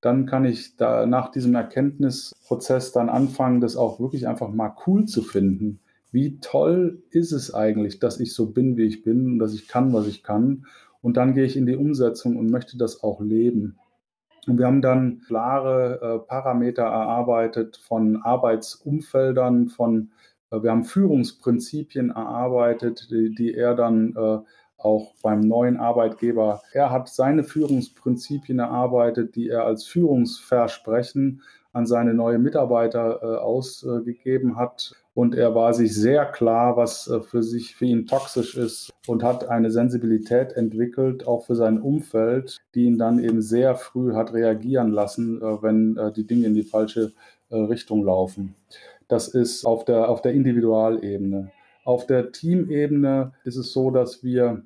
[0.00, 5.06] dann kann ich da nach diesem Erkenntnisprozess dann anfangen, das auch wirklich einfach mal cool
[5.06, 5.80] zu finden.
[6.12, 9.68] Wie toll ist es eigentlich, dass ich so bin, wie ich bin und dass ich
[9.68, 10.66] kann, was ich kann.
[11.02, 13.78] Und dann gehe ich in die Umsetzung und möchte das auch leben.
[14.46, 20.10] Und wir haben dann klare äh, Parameter erarbeitet von Arbeitsumfeldern, von
[20.50, 24.38] äh, wir haben Führungsprinzipien erarbeitet, die, die er dann äh,
[24.78, 26.62] auch beim neuen Arbeitgeber.
[26.72, 34.56] Er hat seine Führungsprinzipien erarbeitet, die er als Führungsversprechen an seine neue Mitarbeiter äh, ausgegeben
[34.56, 34.92] hat.
[35.12, 39.22] Und er war sich sehr klar, was äh, für sich für ihn toxisch ist und
[39.22, 44.32] hat eine Sensibilität entwickelt, auch für sein Umfeld, die ihn dann eben sehr früh hat
[44.32, 47.12] reagieren lassen, äh, wenn äh, die Dinge in die falsche
[47.50, 48.54] äh, Richtung laufen.
[49.08, 51.50] Das ist auf der, auf der Individualebene.
[51.86, 54.64] Auf der Teamebene ist es so, dass wir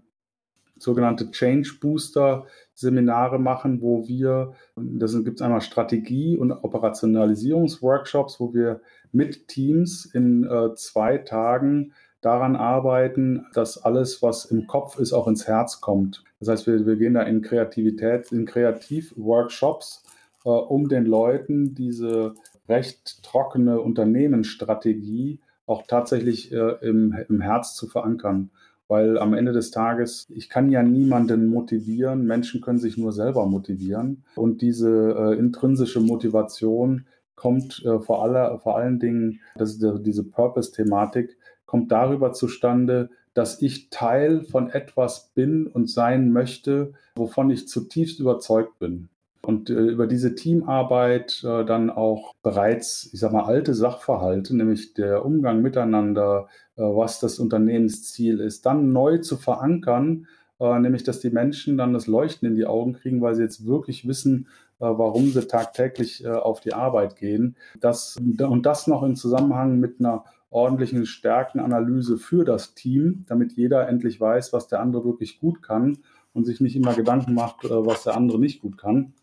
[0.78, 8.54] sogenannte Change Booster Seminare machen, wo wir, das gibt es einmal Strategie- und Operationalisierungsworkshops, wo
[8.54, 8.80] wir
[9.12, 11.92] mit Teams in äh, zwei Tagen
[12.22, 16.24] daran arbeiten, dass alles, was im Kopf ist, auch ins Herz kommt.
[16.38, 20.04] Das heißt, wir, wir gehen da in Kreativität, in Kreativworkshops,
[20.46, 22.34] äh, um den Leuten diese
[22.66, 25.38] recht trockene Unternehmensstrategie
[25.70, 28.50] auch tatsächlich äh, im, im Herz zu verankern.
[28.88, 33.46] Weil am Ende des Tages, ich kann ja niemanden motivieren, Menschen können sich nur selber
[33.46, 34.24] motivieren.
[34.34, 37.06] Und diese äh, intrinsische Motivation
[37.36, 43.62] kommt äh, vor, aller, vor allen Dingen, das ist diese Purpose-Thematik, kommt darüber zustande, dass
[43.62, 49.08] ich Teil von etwas bin und sein möchte, wovon ich zutiefst überzeugt bin
[49.42, 54.94] und äh, über diese Teamarbeit äh, dann auch bereits, ich sag mal, alte Sachverhalte, nämlich
[54.94, 60.26] der Umgang miteinander, äh, was das Unternehmensziel ist, dann neu zu verankern,
[60.60, 63.66] äh, nämlich dass die Menschen dann das Leuchten in die Augen kriegen, weil sie jetzt
[63.66, 67.56] wirklich wissen, äh, warum sie tagtäglich äh, auf die Arbeit gehen.
[67.80, 73.88] Das, und das noch im Zusammenhang mit einer ordentlichen Stärkenanalyse für das Team, damit jeder
[73.88, 75.98] endlich weiß, was der andere wirklich gut kann
[76.34, 79.14] und sich nicht immer Gedanken macht, was der andere nicht gut kann.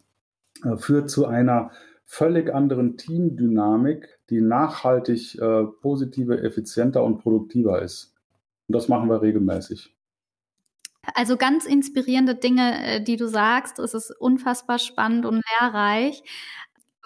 [0.64, 1.72] Äh, führt zu einer
[2.05, 8.16] völlig anderen Teamdynamik, die nachhaltig äh, positiver, effizienter und produktiver ist.
[8.68, 9.93] Und das machen wir regelmäßig.
[11.14, 13.80] Also ganz inspirierende Dinge, äh, die du sagst.
[13.80, 16.24] Es ist unfassbar spannend und lehrreich.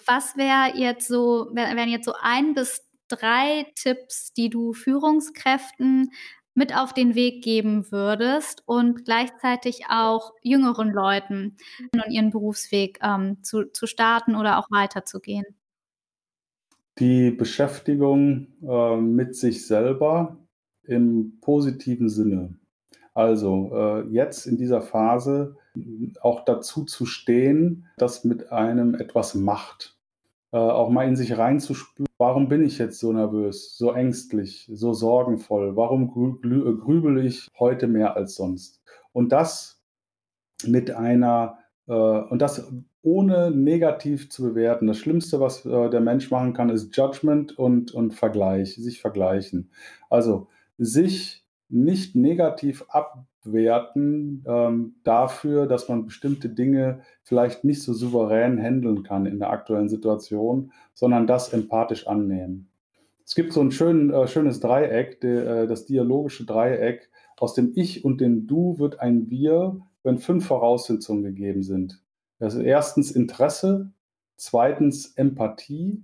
[0.06, 6.12] Was wäre jetzt so, wären jetzt so ein bis drei Tipps, die du Führungskräften
[6.54, 11.58] mit auf den Weg geben würdest und gleichzeitig auch jüngeren Leuten
[11.94, 15.46] und ihren Berufsweg ähm, zu, zu starten oder auch weiterzugehen?
[17.00, 20.38] Die Beschäftigung äh, mit sich selber
[20.84, 22.56] im positiven Sinne.
[23.14, 25.58] Also äh, jetzt in dieser Phase
[26.22, 29.98] auch dazu zu stehen, dass mit einem etwas macht.
[30.54, 34.94] Äh, auch mal in sich reinzuspüren, warum bin ich jetzt so nervös, so ängstlich, so
[34.94, 38.82] sorgenvoll, warum grü grübel ich heute mehr als sonst.
[39.14, 39.82] Und das
[40.66, 42.72] mit einer, äh, und das
[43.04, 44.88] ohne negativ zu bewerten.
[44.88, 49.72] Das Schlimmste, was äh, der Mensch machen kann, ist Judgment und, und Vergleich, sich vergleichen.
[50.10, 50.48] Also
[50.78, 58.62] sich nicht negativ ab werten ähm, dafür, dass man bestimmte Dinge vielleicht nicht so souverän
[58.62, 62.70] handeln kann in der aktuellen Situation, sondern das empathisch annehmen.
[63.26, 67.10] Es gibt so ein schön, äh, schönes Dreieck, de, äh, das dialogische Dreieck.
[67.38, 72.04] Aus dem Ich und dem Du wird ein Wir, wenn fünf Voraussetzungen gegeben sind.
[72.40, 73.92] Das ist erstens Interesse,
[74.36, 76.04] zweitens Empathie,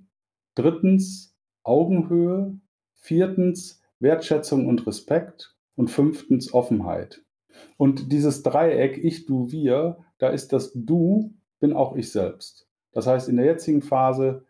[0.56, 2.60] drittens Augenhöhe,
[2.94, 7.24] viertens Wertschätzung und Respekt und fünftens Offenheit.
[7.78, 12.68] Und dieses Dreieck, ich, du, wir, da ist das Du, bin auch ich selbst.
[12.92, 14.46] Das heißt, in der jetzigen Phase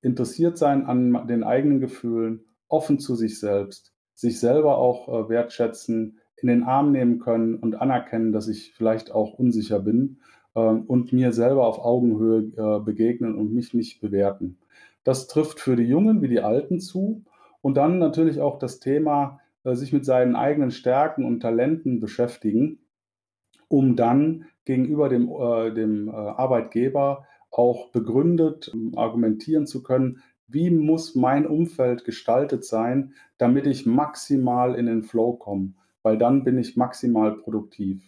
[0.00, 6.18] interessiert sein an den eigenen Gefühlen, offen zu sich selbst, sich selber auch äh, wertschätzen,
[6.36, 10.18] in den Arm nehmen können und anerkennen, dass ich vielleicht auch unsicher bin
[10.54, 14.58] äh, und mir selber auf Augenhöhe äh, begegnen und mich nicht bewerten.
[15.04, 17.24] Das trifft für die Jungen wie die Alten zu.
[17.60, 22.80] Und dann natürlich auch das Thema, sich mit seinen eigenen Stärken und Talenten beschäftigen,
[23.68, 30.70] um dann gegenüber dem, äh, dem äh, Arbeitgeber auch begründet ähm, argumentieren zu können, wie
[30.70, 36.58] muss mein Umfeld gestaltet sein, damit ich maximal in den Flow komme, weil dann bin
[36.58, 38.02] ich maximal produktiv.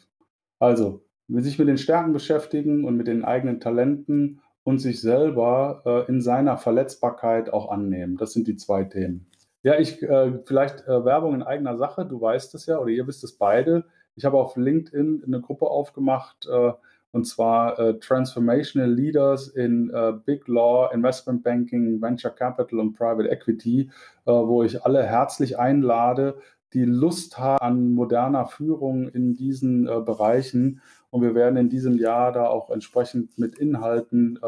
[0.58, 6.10] Also, sich mit den Stärken beschäftigen und mit den eigenen Talenten und sich selber äh,
[6.10, 8.16] in seiner Verletzbarkeit auch annehmen.
[8.16, 9.26] Das sind die zwei Themen.
[9.64, 12.04] Ja, ich äh, vielleicht äh, Werbung in eigener Sache.
[12.04, 13.86] Du weißt es ja oder ihr wisst es beide.
[14.14, 16.72] Ich habe auf LinkedIn eine Gruppe aufgemacht äh,
[17.12, 23.30] und zwar äh, Transformational Leaders in äh, Big Law, Investment Banking, Venture Capital und Private
[23.30, 23.88] Equity,
[24.26, 26.36] äh, wo ich alle herzlich einlade,
[26.74, 30.82] die Lust haben an moderner Führung in diesen Bereichen.
[31.10, 34.40] Und wir werden in diesem Jahr da auch entsprechend mit Inhalten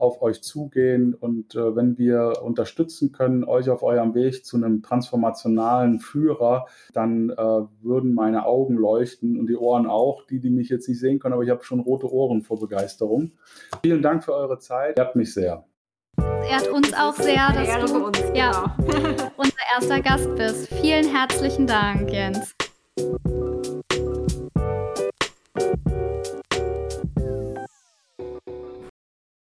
[0.00, 4.82] auf euch zugehen und äh, wenn wir unterstützen können, euch auf eurem Weg zu einem
[4.82, 7.36] transformationalen Führer, dann äh,
[7.82, 11.34] würden meine Augen leuchten und die Ohren auch, die, die mich jetzt nicht sehen können,
[11.34, 13.32] aber ich habe schon rote Ohren vor Begeisterung.
[13.82, 15.64] Vielen Dank für eure Zeit, ehrt mich sehr.
[16.50, 19.30] Ehrt uns auch sehr, dass du uns, ja, genau.
[19.36, 20.68] unser erster Gast bist.
[20.80, 22.54] Vielen herzlichen Dank, Jens.